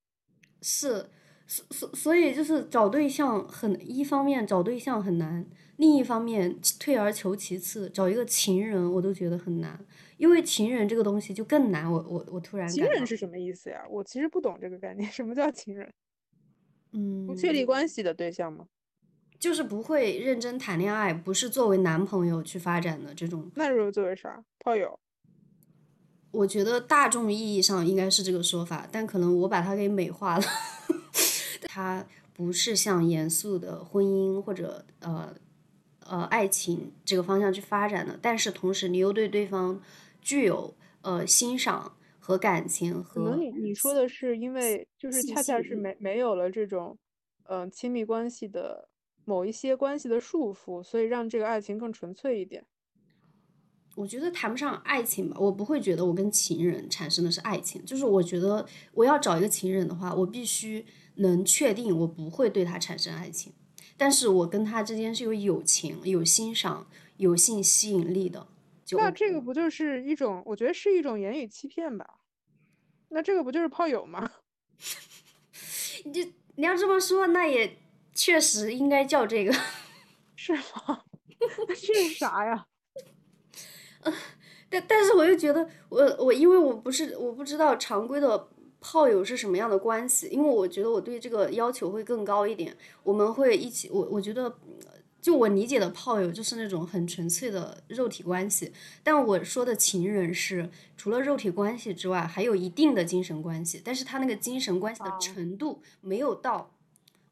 [0.61, 1.09] 是，
[1.47, 5.47] 所所所以就是找对象很一方面找对象很难，
[5.77, 9.79] 另一方面退而求其次，找一个情人我都觉得很难，
[10.17, 11.89] 因为情人这个东西就更难。
[11.89, 13.85] 我我我突然情人是什么意思呀？
[13.89, 15.89] 我其实不懂这个概念， 什么叫情人？
[16.93, 18.67] 嗯，不确立关系的对象吗？
[19.39, 23.49] 就是不会认真谈恋爱，不是作为男朋友去发展的这种。
[23.55, 24.45] 那如果作为啥？
[24.59, 24.99] 炮友？
[26.33, 30.45] 我觉得大众意义上应该是这个说法，但可能我把它给美化了。
[31.69, 32.05] 它
[32.35, 35.35] 不是向严肃的婚姻或者呃
[36.07, 39.81] 呃爱情这个方向去发展的，但是同时你又对对方
[40.21, 43.25] 具有呃欣赏和感情和。
[43.25, 46.99] 可能你你说的是因为就是恰恰是没没有了这种
[47.45, 48.89] 嗯亲密关系的
[49.25, 52.65] 某一些关系的束缚，所以让这个爱情更纯粹一点。
[53.95, 57.85] 我觉得谈不上爱情吧，我不会觉得我跟情人产生的是爱情。
[57.85, 60.85] 就是我觉得我要找一个情人的话，我必须
[61.17, 63.53] 能确定我不会对他产生爱情，
[63.97, 66.87] 但是我跟他之间是有友情、有欣赏、
[67.19, 68.49] 有性吸引力的。
[68.93, 70.43] 那这个不就是一种？
[70.47, 72.19] 我觉得是一种言语欺骗吧。
[73.09, 74.31] 那这个不就是炮友吗？
[76.05, 77.79] 你你要这么说，那也
[78.15, 79.53] 确实应该叫这个，
[80.35, 81.03] 是吗？
[81.69, 82.67] 这是啥呀？
[84.69, 88.49] 但但是我又觉得，我我因为我不是我不知道常规的
[88.81, 92.77] 炮友是什么样的关系，因为我觉得我对这个要求会更高一点。
[93.03, 94.57] 我们会一起，我我觉得，
[95.21, 98.73] 就我理解的炮友就是那种很纯粹的肉体关系。
[99.05, 106.75] 但我说的情人是除了肉体关系之外，还有一定的精神关系，但是他那个精神关系的程度没有到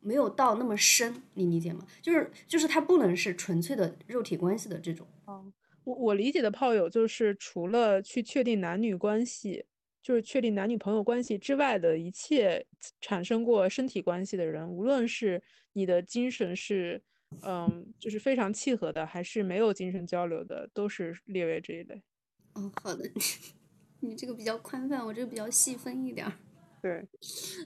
[0.01, 1.85] 没有到那么深，你理解吗？
[2.01, 5.07] 就是就是他不能是纯粹的肉体关系的这种。
[5.85, 9.65] 我我理解的炮友就是除了去确定男女关系，
[10.03, 12.65] 就是确定男女朋友关系之外的一切
[13.01, 17.03] 产生过身体关系的人，无论是你的精神是，
[17.43, 22.03] 嗯，就是非常契合的，还是没有精神交流的，都是列为这一类。
[22.55, 23.11] 哦，好的，
[24.01, 26.31] 你这个比较宽泛，我这个比较细分一点。
[26.83, 27.07] 对，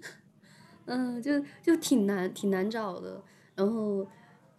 [0.86, 3.22] 嗯，就就挺难，挺难找的，
[3.56, 4.06] 然后。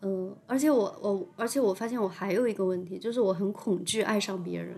[0.08, 4.78] 嗯，而且我我而且我发现我还有一个问题，就是我很恐惧爱上别人。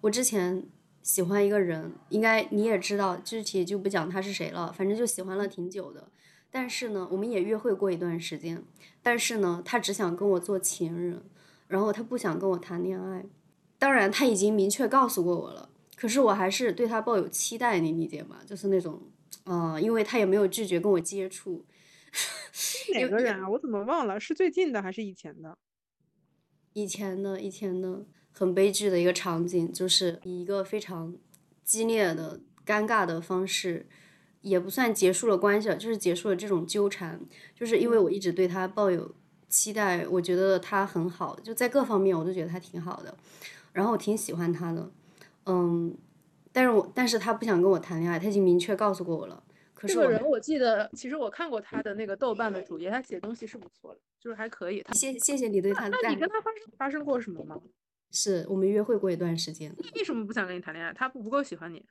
[0.00, 0.60] 我之前
[1.04, 6.08] 喜欢一个人，应该你也知道，具体就不讲他是谁了，反正就喜欢了挺久的。
[6.50, 8.60] 但是呢，我们也约会过一段时间，
[9.04, 11.22] 但是呢，他只想跟我做情人，
[11.68, 13.24] 然后他不想跟我谈恋爱。
[13.78, 18.38] 当然，他已经明确告诉过我了，可是我还是对他抱有期待，你理解吗？
[18.44, 19.00] 就是那种，
[19.44, 21.64] 嗯，因为他也没有拒绝跟我接触。
[22.94, 23.48] 哪个人啊？
[23.50, 24.18] 我怎么忘了？
[24.20, 25.56] 是最近的还是以前的？
[26.72, 31.16] 以前的，以前的，很悲剧的一个场景，就是以一个非常
[31.64, 33.86] 激烈的、尴尬的方式，
[34.42, 37.20] 也不算结束了关系，就是结束了这种纠缠。
[37.54, 39.14] 就是因为我一直对他抱有
[39.48, 43.16] 期待，我觉得他很好，就在各方面我都觉得他挺好的，
[43.72, 44.90] 然后我挺喜欢他的，
[45.46, 45.96] 嗯，
[46.52, 49.42] 但是我但是他不想跟我谈恋爱，他已经明确告诉过我了。
[49.82, 54.84] 这个人我记得，其实我看过他的那个豆瓣的主页，他写东西是不错的，就是还可以。
[54.92, 55.88] 谢谢谢你对他。
[55.88, 57.60] 那你跟他发生发生过什么吗？
[58.12, 59.74] 是我们约会过一段时间。
[59.78, 60.92] 你为什么不想跟你谈恋爱？
[60.92, 61.84] 他不不够喜欢你。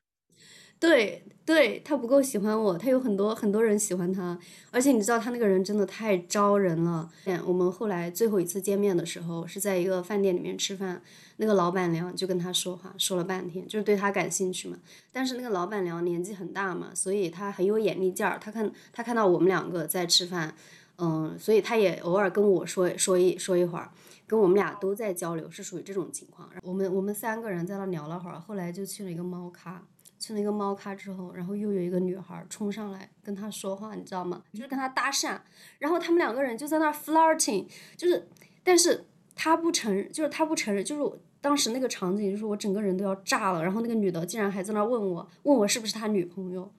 [0.79, 4.37] 对对，他不够喜欢我，他有很多很多人喜欢他，
[4.71, 7.09] 而且你知道他那个人真的太招人了。
[7.45, 11.01] 我们后来最后一次见面的时候是在一个饭店里面吃饭，
[11.37, 14.77] 那个老板娘就跟他说话，说了半天，就是对他感兴趣嘛。
[15.11, 18.39] 但是那个老板娘年纪很大嘛，所以她很有眼力劲儿。
[18.39, 20.55] 她看她看到我们两个在吃饭，
[20.97, 23.91] 嗯，所以她也偶尔跟我说说一说一会儿，
[24.25, 26.49] 跟我们俩都在交流，是属于这种情况。
[26.63, 29.83] 我们我们三个人在那聊了会儿，后来就去了一个猫咖。
[30.17, 34.41] 去了一个猫咖之后，然后又有一个女孩冲上来跟他说话，你知道吗？
[34.53, 35.37] 就是跟他搭讪，
[35.79, 38.27] 然后他们两个人就在那儿 flirting，就是，
[38.63, 39.05] 但是
[39.35, 43.61] 他不承认，就是他不承认，就是当时那个场景，就是我整个人都要炸了。
[43.61, 46.71] 然后那个女的竟然还在那问我，问我是不是他女朋友？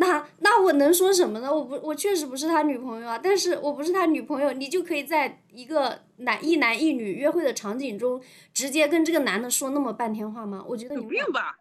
[0.00, 1.52] 那那我能说什么呢？
[1.52, 3.18] 我不，我确实不是他女朋友啊。
[3.18, 8.20] 但是我不是他女朋友，你就可以在一个男一男一女约会的场景中，
[8.54, 10.64] 直接跟这个男的说那么半天话吗？
[10.68, 11.58] 我觉得有病吧。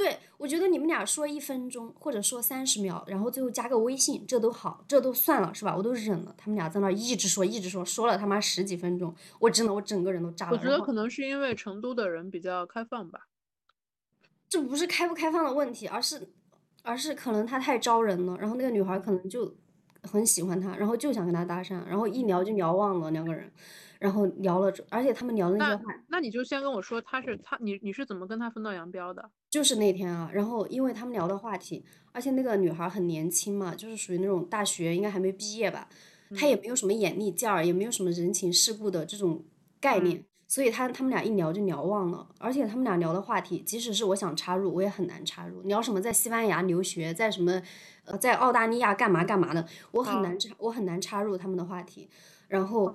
[0.00, 5.76] 对，我觉得你们俩说一分钟或者说三十秒，然后最后加个微信，这都好，这都算了，是吧？
[5.76, 6.34] 我都忍了。
[6.38, 10.52] 他们俩在那一直说，一直说，说了他妈十几分钟，我真的，我整个人都炸了。
[10.52, 13.26] 我觉得可能是因为成都的人比较开放吧。
[14.48, 16.30] 这不是开不开放的问题，而是，
[16.82, 18.38] 而是可能他太招人了。
[18.38, 19.54] 然后那个女孩可能就
[20.04, 23.52] 很喜欢他，然后就想跟他搭讪，然后一聊就聊忘了两个人，
[23.98, 29.30] 然后聊了，而且他们聊的那些话，那你就先跟我说他是他你你是怎么跟他分道扬镳的？
[29.50, 35.88] 就是那天啊，然后因为他们聊的话题，而且那个女孩很年轻嘛，就是属于那种大学应该还没毕业吧，
[36.36, 39.44] 她也没有什么眼力劲儿，也没有什么人情世故的这种
[39.80, 40.24] 概念。
[40.46, 45.62] 所以他他们俩一聊就聊忘了，而且他们俩聊的话题，即使是我想插入，我也很难插入。
[45.62, 47.62] 聊什么在西班牙留学，在什么
[48.04, 52.10] 呃在澳大利亚干嘛干嘛的，我很难插，我很难插入他们的话题。
[52.48, 52.92] 然后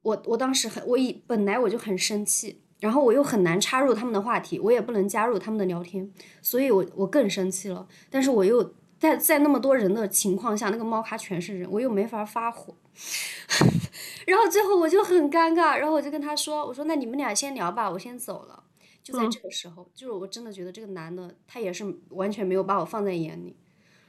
[0.00, 6.10] 我我当时很我一本来我就很生气，然后我又很难插入他们的话题，我也不能加入他们的聊天，
[6.42, 7.86] 所以我我更生气了。
[8.10, 12.74] 但是我又在在那么多人的情况下，那个猫咖全是人，我又没法发火。
[14.26, 18.62] 然后最后我就很尴尬，然后我就跟他说：“我说那你们俩先聊吧，我先走了。”
[19.02, 23.54] 就在这个时候，就是我真的觉得这个男的他也是完全没有把我放在眼里。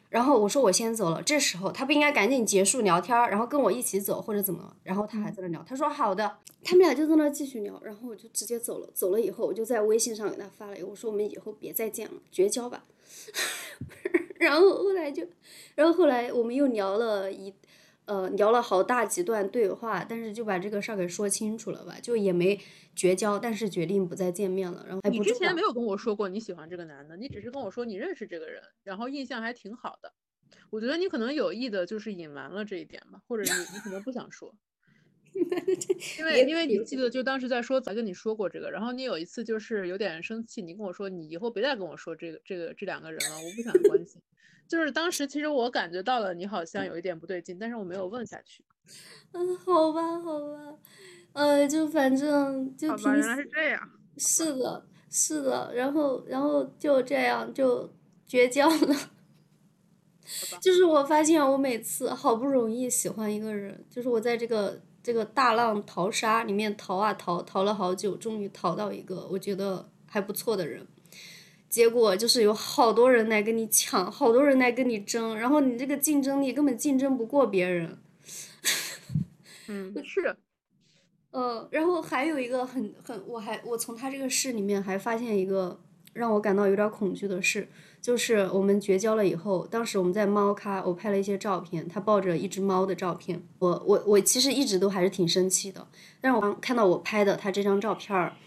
[0.09, 4.75] 然后我说我先走了，这时候他不应该赶紧结束聊天，然后跟我一起走或者怎么？
[4.83, 8.87] 然后他还在那聊，他说好的，他们俩就在那继续聊，然后我就直接走了。
[8.93, 12.85] 走了以后，我就在微信上给他发了一个，我说我们以后别再见了，绝交吧。
[14.39, 15.23] 然后后来就，
[15.75, 17.53] 然后后来我们又聊了一。
[18.05, 22.59] 呃，聊了好大几段对话，但是就把这个事儿给说清楚了吧，就也没
[22.95, 24.85] 绝交，但是决定不再见面了。
[24.87, 30.13] 然后你之前没有跟我说过你喜欢这个男的，你只是跟我说你认识这个人，然后印象还挺好的。
[30.69, 34.55] 我觉得你可能有意的就是隐瞒了这一点吧，或者你你可能不想说，
[36.19, 44.21] 因为因为你记得就当时在说咱跟你说过这个，然后你有一次就是有点生气，你跟我说你以后别再跟我说这个这个这两个人了，我不想关心。
[44.68, 48.63] 就是当时，其实我感觉到了你好像有一点不对劲，但是我没有问下去。
[49.32, 50.78] 嗯，好吧，好吧，
[51.34, 53.11] 呃，就反正就挺。
[53.11, 53.89] 原来是这样。
[54.18, 57.93] 是的，是的，然后，然后就这样就
[58.26, 58.95] 绝交了。
[60.61, 70.88] 就是我发现，我每次好不容易喜欢一个人，就是我在这个这个大浪淘沙里面淘啊淘，淘了好久，终于淘到一个我觉得还不错的人。
[71.76, 77.97] 结果就是有好多人来跟你抢，好多人来跟你争，然后你这个竞争力根本竞争不过别人。
[79.67, 80.38] 嗯， 是。
[81.32, 85.78] 呃，然后还有一个很很，我还我从他这个事里面还发现一个
[86.13, 87.67] 让我感到有点恐惧的事，
[88.01, 95.86] 就是我们绝交了以后，当时我们在猫咖，我拍了一些照片，他抱着一只猫的照片，我我我其实一直都还是挺生气的，
[96.21, 98.38] 但是我看到我拍的他这张照片儿，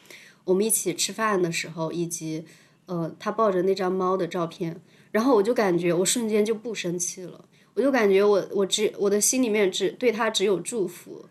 [0.44, 2.46] 我们一起吃饭的时候以及。
[2.88, 4.80] 呃，他抱着那张猫的照片，
[5.12, 11.24] 然后我就感觉我瞬间就不生气了，我就感觉我我只我的心里面只对他只有祝福，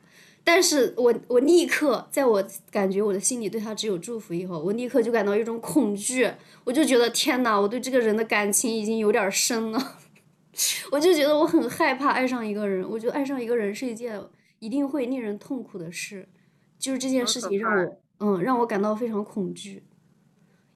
[0.43, 6.31] 但是我我立刻在我感觉我的心里对他只有祝福以后，我立刻就感到一种恐惧，
[6.63, 9.97] 我就觉得天呐，我对这个人的感情已经有点深了，
[10.91, 14.21] 我就觉得我很害怕爱上一个人，我觉得爱上一个人是一件
[14.59, 16.27] 一定会令人痛苦的事，
[16.79, 19.83] 就是这件事情让我嗯让我感到非常恐惧。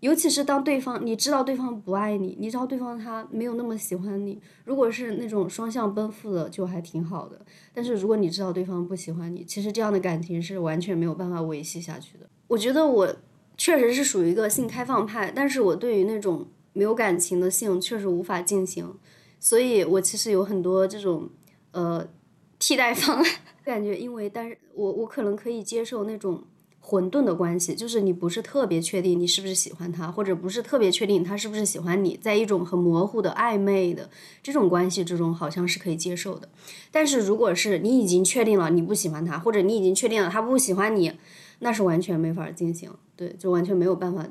[0.02, 7.40] 尤其是当对方你知道对方不爱你，你知道对方他没有那么喜欢你，如果是那种双向奔赴的，就还挺好的。
[7.72, 12.28] 但是如果你知道对方不喜欢你，其实这样的感情是完全没有办法维系下去的。
[12.48, 13.16] 我觉得我
[13.56, 18.96] 确实是属于一个性开放派，但是我对于那种没有感情的性确实无法进行，
[19.40, 21.30] 所以我其实有很多这种
[21.74, 22.08] 呃
[22.58, 23.26] 替代方案。
[23.64, 26.44] 感觉因为，但是我我可能可以接受那种。
[26.84, 34.10] 混沌的关系，就是你不是特别确定你是不是喜欢他，或者不是特别确定他是不是喜欢你，在一种很模糊的暧昧的
[34.42, 36.50] 这种关系之中，好像是可以接受的。
[36.90, 41.14] 但是如果是你已经确定了你不喜欢他，或者你已经确定了他不喜欢你，
[41.60, 44.28] 那是完全没法进行，对，就完全没有办法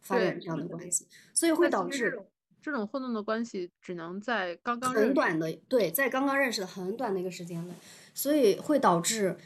[0.00, 2.20] 发展这样的关系，所以会导致
[2.62, 7.74] 这种混沌的关系只能在刚刚很短的对，在刚刚认识的很短的一个时间内，
[8.14, 9.36] 所以会导致。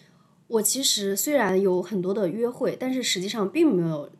[0.53, 4.11] 我其实虽然有很多的约会，但是实际上并没有，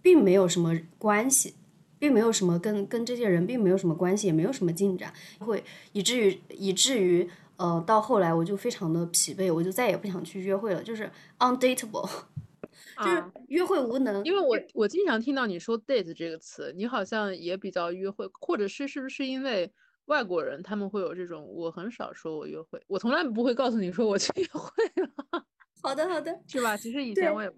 [0.00, 1.54] 并没有什么关系，
[1.98, 11.10] 并没有什么跟跟这些人并没有什么关系，也没有什么进展，会以至于以至于呃到后来我就非常的疲惫，我就再也不想去约会了，就是
[11.40, 12.08] undateable，
[13.02, 14.24] 就是约会无能。
[14.24, 19.72] 因为我我经常听到你说 date 这个词，你好像也比较约会，或者是是不是因为
[20.04, 24.70] 外国人他们会有这种，我很少说我约会，我从来不会告诉你说我去约会
[25.02, 25.44] 了。
[25.82, 26.76] 好的，好的，是吧？
[26.76, 27.52] 其实以前我也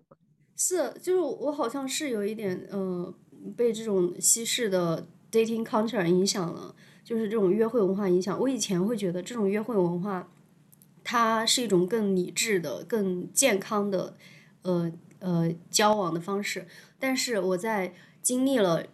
[0.57, 3.13] 是，就是我好像是有一点，呃，
[3.57, 8.41] 被这种西式的 dating culture 影响了，就是这种约会文化影响。
[8.41, 10.29] 我以前会觉得这种约会文化，
[11.03, 14.17] 它是一种更理智的、更健康的，
[14.63, 16.67] 呃呃交往的方式。
[16.99, 18.87] 但是我在经历了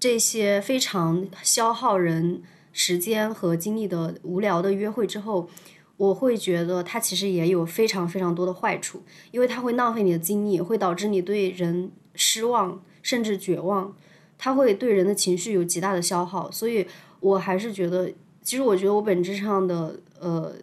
[0.00, 2.42] 这些非常消耗人
[2.72, 5.50] 时间和精力的无聊的约会之后，
[5.96, 13.94] 我会觉得它其实也有非常非常多的坏处，因为它会浪费你的精力，会导致你对人失望甚至绝望，
[14.36, 16.50] 它会对人的情绪有极大的消耗。
[16.50, 16.86] 所以
[17.20, 18.10] 我还是觉得，
[18.42, 20.54] 其实我觉得我本质上的呃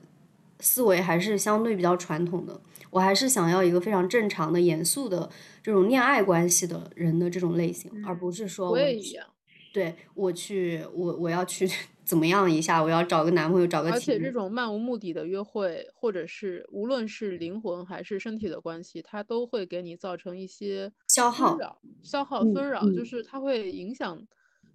[0.59, 2.59] 思维还是相对比较传统的，
[2.89, 5.29] 我还是想要一个非常正常的、严肃的
[5.63, 9.25] 这种恋爱关系的人的这种类型，而不是说我也一样。
[9.71, 11.69] 对我去，我我要去
[12.09, 12.81] 怎么样一下？
[12.81, 13.91] 我要找个男朋友，找个。
[13.91, 21.55] 而且这种漫无目的的约会，或者是无论是灵魂还是身体的关系，它都会给你造成一些消耗、
[22.01, 24.19] 消耗、纷扰，就是它会影响。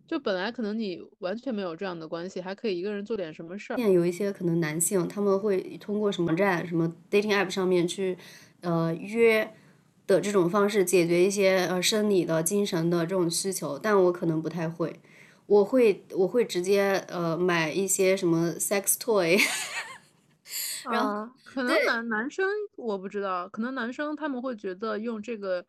[0.07, 3.77] 就本来可能你完全没有这样的关系，还可以一个人做点什么事儿。
[3.77, 8.17] 现有一些可能男性他们会通过什么站、什么 dating app 上面去，
[8.61, 9.51] 呃约。
[10.07, 15.01] 的这种方式解决一些呃生理的、精神的这种需求，但我可能不太会，
[15.47, 19.39] 我会我会直接呃买一些什么 sex toy，
[20.89, 25.67] 然后可能男男生我不知道，可能男生他们会觉得用这个，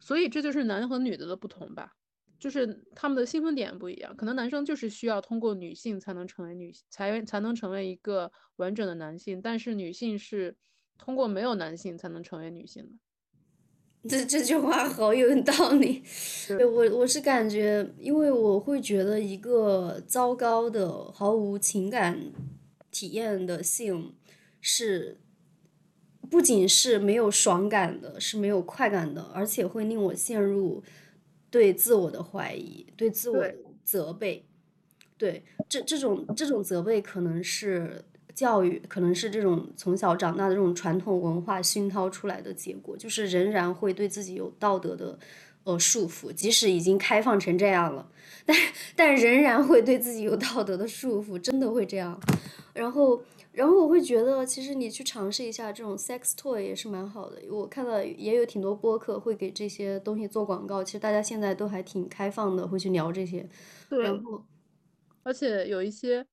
[0.00, 1.92] 所以这就是男和女的的不同吧，
[2.38, 10.56] 就是他们的兴奋点不一样，可能男生就是需要通过女性才能成为女才才能成为一个完整的男性，但是女性是
[10.98, 12.90] 通过没有男性才能成为女性的。
[14.08, 16.02] 这这句话好有道理，
[16.46, 22.30] 对我我是感觉，因为我会觉得一个糟糕的、毫无情感
[22.90, 24.12] 体验的性，
[24.60, 25.18] 是
[26.30, 30.82] 不仅是没有爽感的，是没有快感的，而且会令我陷入
[31.50, 34.44] 对自我的怀疑、对自我的责备。
[35.16, 38.04] 对，这这种这种责备可能是。
[38.34, 45.16] 教育可能是这种从小长大的这种传统文化熏陶出来的结果，就是仍然会对自己有道德的
[45.62, 48.10] 呃束缚，即使已经开放成这样了，
[48.44, 48.56] 但
[48.96, 52.20] 但仍然会对自己有道德的束缚，真的会这样。
[52.72, 53.22] 然后
[53.52, 57.40] 然后我会觉得，其实你去尝试一下这种 sex toy 也是蛮好的。
[57.48, 63.48] 我看到也有挺多播客会给这些东西做广告，其实大家现在都还挺开放的，会去聊这些。
[63.88, 64.44] 对，然后
[65.22, 66.26] 而且有一些。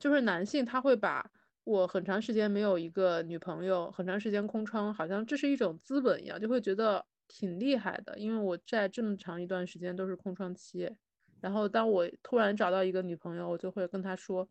[0.00, 1.30] 就是男性，他会把
[1.62, 8.18] 我很长时间没有一个女朋友，很长时间空窗，好像这是一种资本一样，就会觉得挺厉害的。
[8.18, 10.90] 因为我在这么长一段时间都是空窗期，
[11.40, 14.48] 然后当我突然找到一个女朋友，我就会跟她说，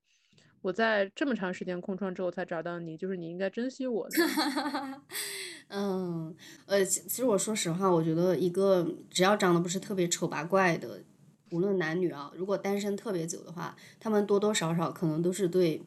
[0.62, 4.08] 我在这么长时间空窗之后才找到你，就是你应该珍惜我。
[5.70, 6.36] 嗯，
[6.68, 11.04] 呃，其实我说实话，我觉得一个只要长得不是特别丑八怪的。
[11.52, 15.82] 无论男女啊，如果单身特别久的话，他们多多少少可能都是对，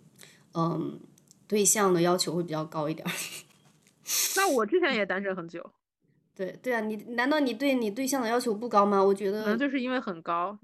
[0.55, 0.99] 嗯，
[1.47, 3.07] 对象的要求会比较高一点。
[4.37, 5.71] 那我之前也单身很久。
[6.35, 9.03] 对对啊，你难道你对你对象的要求不高吗？
[9.03, 10.59] 我觉得可能就是因为很高。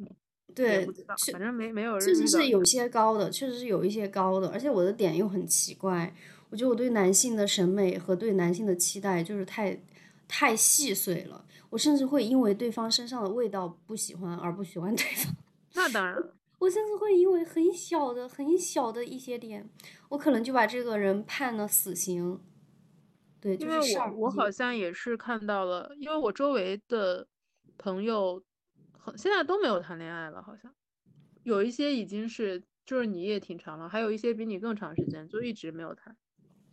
[0.55, 0.89] 对，
[1.31, 2.01] 反正没没有人。
[2.01, 6.13] 确实是有些高的，确实是有一些高的，而且我的点又很奇怪，
[6.51, 9.79] 我觉得我对男性的审美和对男性的期待就是太
[10.27, 11.45] 太细碎了。
[11.71, 15.35] 我甚至会因为对方身上的味道不喜欢而不喜欢对方。
[15.75, 16.17] 那当然，
[16.59, 19.69] 我甚至会因为很小的、很小的一些点，
[20.09, 22.41] 我可能就把这个人判了死刑。
[23.41, 27.27] 对，就是我我好像也是看到了，因为我周围的
[27.77, 28.43] 朋友
[28.93, 30.75] 很现在都没有谈恋爱了，好像
[31.45, 36.17] 有一些已经是就是你也挺长了，还有一些比你更长时间就一直没有谈，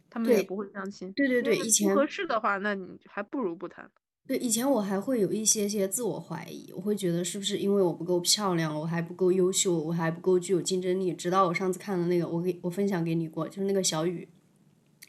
[0.10, 1.14] 他们也不会相亲。
[1.14, 3.92] 对对对，以前合适的话，那你还不如不谈。
[4.28, 11.14] 对，以前我还会有一些些自我怀疑，我会觉得是不是因为我不够漂亮，我还不够优秀，我还不够具有竞争力。
[11.14, 14.28] 直到我上次看的那个，我给我分享给你过，就是那个小雨，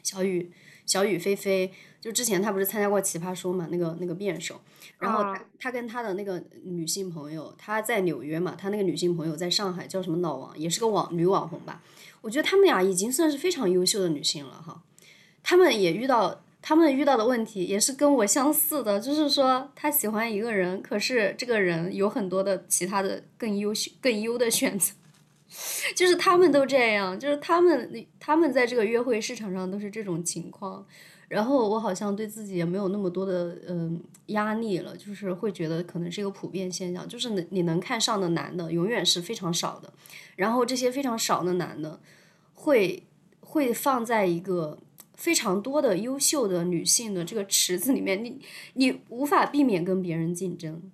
[0.03, 0.51] 小雨，
[0.85, 4.61] 小雨霏霏，就之前她不是参加过奇葩说嘛，那个那个辩手，
[4.99, 11.81] 然后他他跟她的那个女性朋友，她在纽约嘛，她那个女性朋友在上海叫什么老王，也是个网女网红吧，
[12.21, 14.83] 我觉得他们俩已经算是非常优秀的女性了哈，
[15.41, 16.43] 他们也遇到。
[16.67, 24.93] 他们遇到的问题也是跟我相似的，就是说他喜欢一个人，可是这个人有很多的其他的更优秀、更优的选择，
[25.95, 30.85] 就是他们都这样，就是他们他们在这个约会市场上都是这种情况。
[31.29, 39.93] 然后我好像对自己也没有那么多的嗯压力了，就是会觉得可能是一个普遍现象，就是你你能看上的男的永远是非常少的，
[40.35, 42.01] 然后这些非常少的男的
[42.55, 43.03] 会
[43.39, 44.77] 会放在一个。
[45.17, 48.39] 非常多的优秀的女性的这个池子里面，你
[48.75, 50.89] 你无法避免跟别人竞争。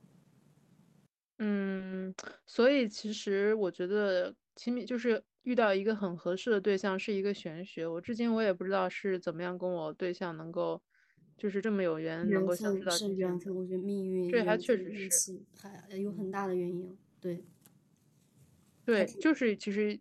[1.40, 2.16] 嗯，
[2.46, 7.86] 所以其实我觉得亲密就是遇到一个很合适的对象是一个玄学。
[7.86, 10.82] 我至今我也不知道是怎么样跟我对象能够
[11.38, 16.98] 就是这么有缘能够相识到是缘分，我觉得命运这还确实是还有很大的原因。
[17.20, 17.44] 对，
[18.86, 20.00] 对，就是其实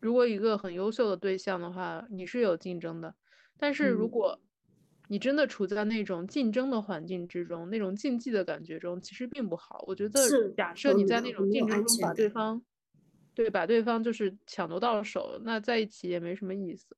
[0.00, 3.14] 如果一个很优秀的对象的话，你是有竞争的。
[3.60, 4.40] 但是如果
[5.08, 9.84] 你真的处在那种竞争的环境之中，那种竞技的感觉中，其实并不好。
[9.86, 10.20] 我觉得，
[10.56, 12.62] 假设你在那种竞争中把对方，
[13.34, 16.96] 对，把对方就是抢夺到了手，那在一起也没什么意思。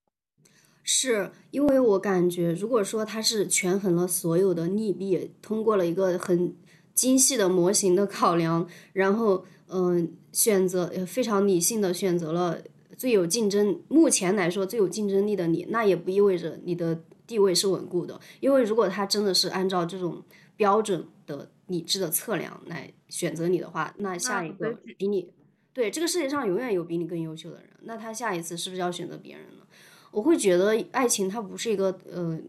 [0.85, 6.57] 是因为我感觉，如果说他是权衡了所有的利弊，通过了一个很
[6.93, 12.61] 精细的模型的考量，然后嗯，选择非常理性的选择了
[13.03, 18.21] 最有竞争，目前来说最有竞争力的你，那也不意味着你的地位是稳固的。
[18.39, 20.23] 因为如果他真的是按照这种
[20.57, 25.29] 标准的理智的测量来选择你的话，那下一个比你
[25.73, 29.65] 对这个世界上永远有比你更优秀的人，那他下一次是不是要选择别人呢？
[30.13, 32.41] 我会觉得爱情它不是一个呃，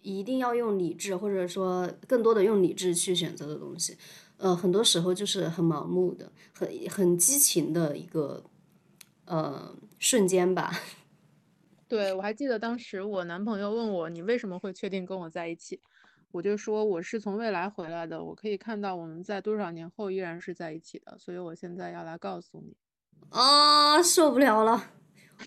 [0.00, 3.96] 一定要用理智或者说更多的用理智去选择的东西，
[4.38, 8.42] 呃，很多时候就是很盲目的、很很激情的一个
[9.26, 10.72] 呃瞬间吧。
[11.88, 15.80] 对，我还记得当时我男朋友问我你为什么会确定跟我在一起，
[16.30, 22.74] 我就说我是从未来回来的，我可以看到我们在多少年后依然是在一起的，所以我现在要来告诉你。
[23.30, 24.92] 啊，受不了了，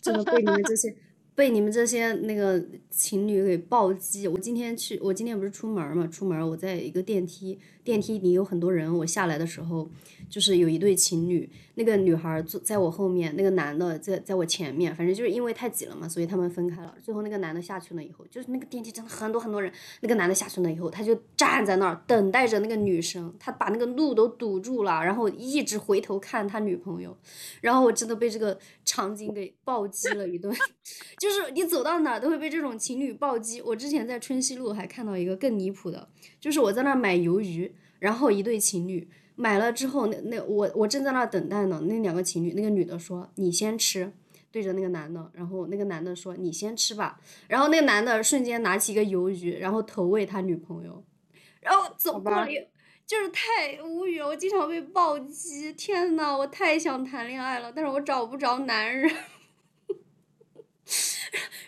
[0.01, 0.95] 真的被你们这些。
[1.36, 4.26] 被你们这些那个情侣给暴击！
[4.26, 6.07] 我今天去，我今天不是出门嘛？
[6.07, 8.94] 出门我在一个电梯，电梯里有很多人。
[8.98, 9.90] 我下来的时候，
[10.30, 14.94] 就是有一对情侣，那个女孩坐在我后面，那个男的在在我前面。
[14.94, 16.94] 反正就是因为太挤了嘛，所以他们分开了。
[17.02, 19.72] 最后那个男的下去了以后，就是那个电梯真的很多很多人。
[20.02, 27.16] 那个男的下去了以后，他就站在那儿等待着那个女生，他把那个路都堵住了，然后一直回头看他女朋友。
[27.62, 30.52] 然后我真的被这个场景给暴击了一顿。
[31.20, 33.62] 就是你走到哪都会被这种情侣暴击。
[33.62, 36.08] 我之前在春熙路还看到一个更离谱的，
[36.39, 41.82] 就是我在那儿买鱿鱼，然后一对情侣买了之后，那那我我正在那儿等待呢。
[41.88, 44.13] 那两个情侣，那个女的说：“你先吃。”
[44.51, 47.19] 对着那个男的，然后那个男的说：“你先吃吧。”
[47.49, 51.03] 然后那个男的瞬间拿起一个鱿鱼，然后投喂他女朋友，
[51.59, 52.47] 然后走过来，
[53.05, 54.28] 就是太无语了。
[54.28, 59.11] 我经常被暴击，天呐，我太想谈恋爱了，但是我找不着男人。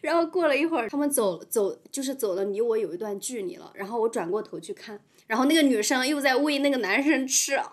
[0.01, 3.71] 然后过了一会儿，他们走走，就是走了离我有一段距离了。
[3.75, 7.69] 然后我转过头去看，然后那个女生又在喂那个男生吃啊！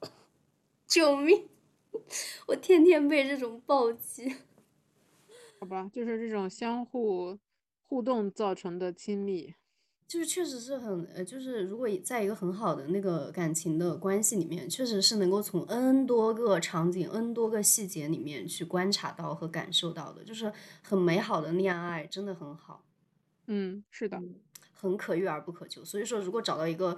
[0.86, 1.48] 救命！
[2.46, 4.34] 我天天被这种暴击。
[5.60, 7.38] 好吧，就是这种相互
[7.86, 9.54] 互动造成的亲密。
[10.14, 20.52] 就是确实是很呃，就是如果在一个很好的那个感情的关系里面，确实是能够从 N 多个场景、N 多个细节里面去观察到和感受到的，就是
[20.84, 22.84] 很美好的恋爱，真的很好。
[23.48, 24.22] 嗯，是的，
[24.72, 25.84] 很可遇而不可求。
[25.84, 26.96] 所以说，如果找到一个，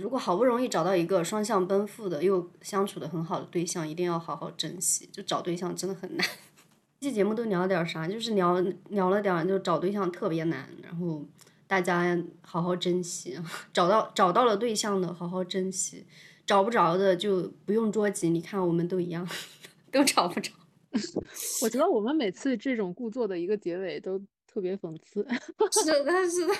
[0.00, 5.08] 如果好不容易找到一个双向奔赴的又相处的很好的对象，一定要好好珍惜。
[5.12, 6.26] 就找对象真的很难。
[6.98, 8.08] 这期节目都聊了点啥？
[8.08, 11.24] 就是聊聊了点，就找对象特别难，然后。
[11.68, 13.36] 大家好好珍惜，
[13.74, 16.06] 找到找到了对象的好好珍惜，
[16.46, 18.30] 找不着的就不用着急。
[18.30, 19.28] 你看，我们都一样，
[19.90, 20.52] 都找不着。
[21.62, 25.26] 我觉得我们每次这种故作的一个结尾都特别讽刺。
[25.72, 26.54] 是的，是的，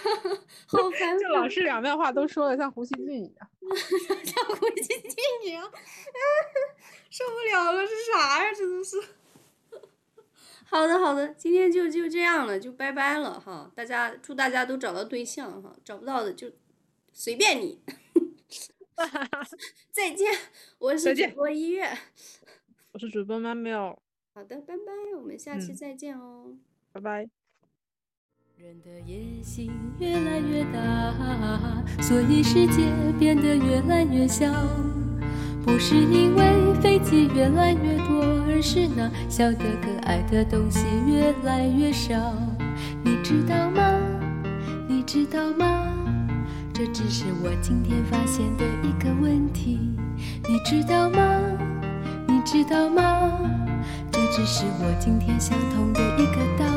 [0.66, 1.18] 好烦。
[1.18, 3.48] 就老是两面话都说的像胡锡进一样，
[4.24, 5.62] 像胡锡进一样，
[7.08, 8.52] 受不了了，是啥呀？
[8.52, 8.96] 真的是。
[10.68, 13.70] 好的，好的，今天就就这样了，就拜拜了哈。
[13.74, 16.50] 大家祝大家都找到对象哈，找不到的就
[17.12, 17.80] 随便你。
[19.92, 20.32] 再见，
[20.78, 21.86] 我是主播一月，
[22.92, 23.98] 我是主播妈喵。
[24.34, 26.56] 好的，拜拜，我们下期再见哦。
[26.92, 27.28] 拜拜。
[28.56, 34.46] 人的野心越来越大，所以世界变得越来越小。
[35.66, 42.14] 不是因为飞机越来越多，而是那小的可爱的东西越来越少。
[43.02, 43.82] 你知道吗？
[44.88, 45.92] 你知道吗？
[46.72, 49.90] 这只是我今天发现的一个问题。
[50.48, 51.40] 你知道吗？
[52.28, 53.36] 你知道吗？
[54.12, 56.75] 这只是我今天想通的一个道理。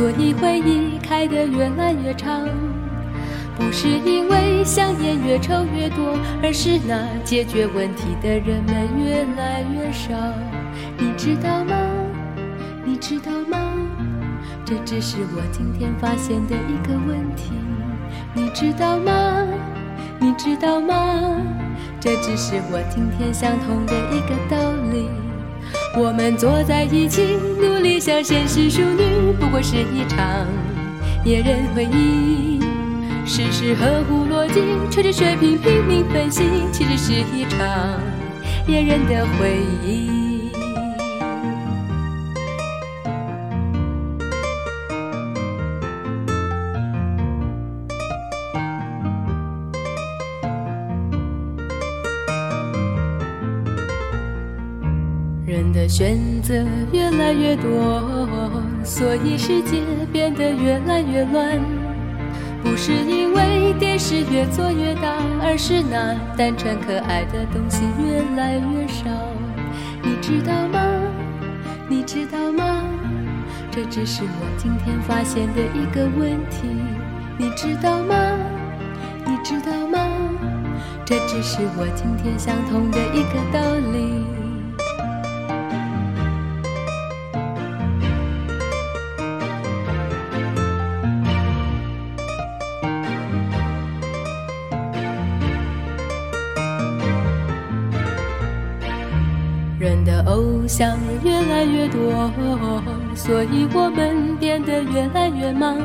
[0.00, 2.48] 所以回忆开得越来越长。
[3.54, 10.14] 不是因为香烟越抽越多，而是那解决问题的人们越来越少。
[10.96, 11.76] 你知道吗？
[12.82, 13.58] 你知道吗？
[14.64, 17.52] 这只是我今天发现的一个问题。
[18.32, 19.12] 你知道吗？
[20.18, 21.36] 你知道吗？
[22.00, 25.29] 这只是我今天想通的一个道理。
[25.96, 30.46] 我们坐在一起，努力向现实淑女，不过是一场
[31.24, 32.60] 野人回忆。
[33.26, 38.00] 事事合乎逻辑，吹着水瓶拼命分析，其实是一场
[38.68, 40.19] 野人的回忆。
[55.50, 56.54] 人的选择
[56.92, 58.00] 越来越多，
[58.84, 59.82] 所以世界
[60.12, 61.60] 变得越来越乱。
[62.62, 69.10] 不是因为电视越做越大，而是那单纯可爱的东西越来越少。
[70.04, 70.78] 你知道吗？
[71.88, 72.84] 你知道吗？
[73.72, 76.68] 这只是我今天发现的一个问题。
[77.36, 78.14] 你知道吗？
[79.26, 79.98] 你知道吗？
[81.04, 84.29] 这只是我今天想通的一个道理。
[100.70, 102.30] 想越来越多，
[103.16, 105.76] 所以我们变得越来越忙。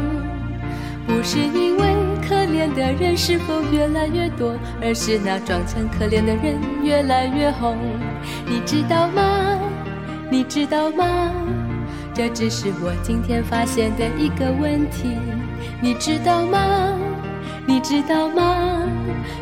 [1.07, 1.83] 不是因为
[2.21, 7.75] 可怜的人是否越来越多，而是那装成可怜的人越来越红。
[8.45, 9.59] 你知道吗？
[10.29, 11.31] 你知道吗？
[12.13, 15.17] 这只是我今天发现的一个问题。
[15.81, 16.95] 你知道吗？
[17.65, 18.83] 你知道吗？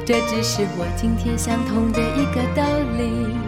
[0.05, 2.63] 这只是我今天想通的一个道
[2.97, 3.42] 理。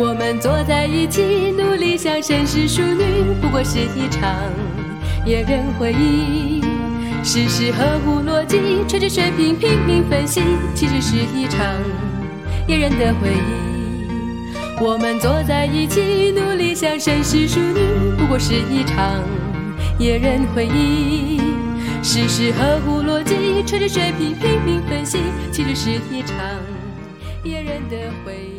[0.00, 4.32] 我们坐在一起，努力像绅士淑女，不过是一场
[5.26, 6.62] 野人回忆。
[7.24, 10.40] 事事合乎逻辑，吹着水平拼命分析，
[10.72, 11.66] 其实是一场
[12.68, 14.80] 野人的回忆。
[14.80, 17.80] 我们坐在一起，努力像绅士淑女，
[18.16, 19.20] 不过是一场
[19.98, 21.40] 野人回忆。
[22.04, 25.18] 事事合乎逻辑，吹着水平拼命分析，
[25.50, 26.36] 其实是一场
[27.42, 28.57] 野人的回忆。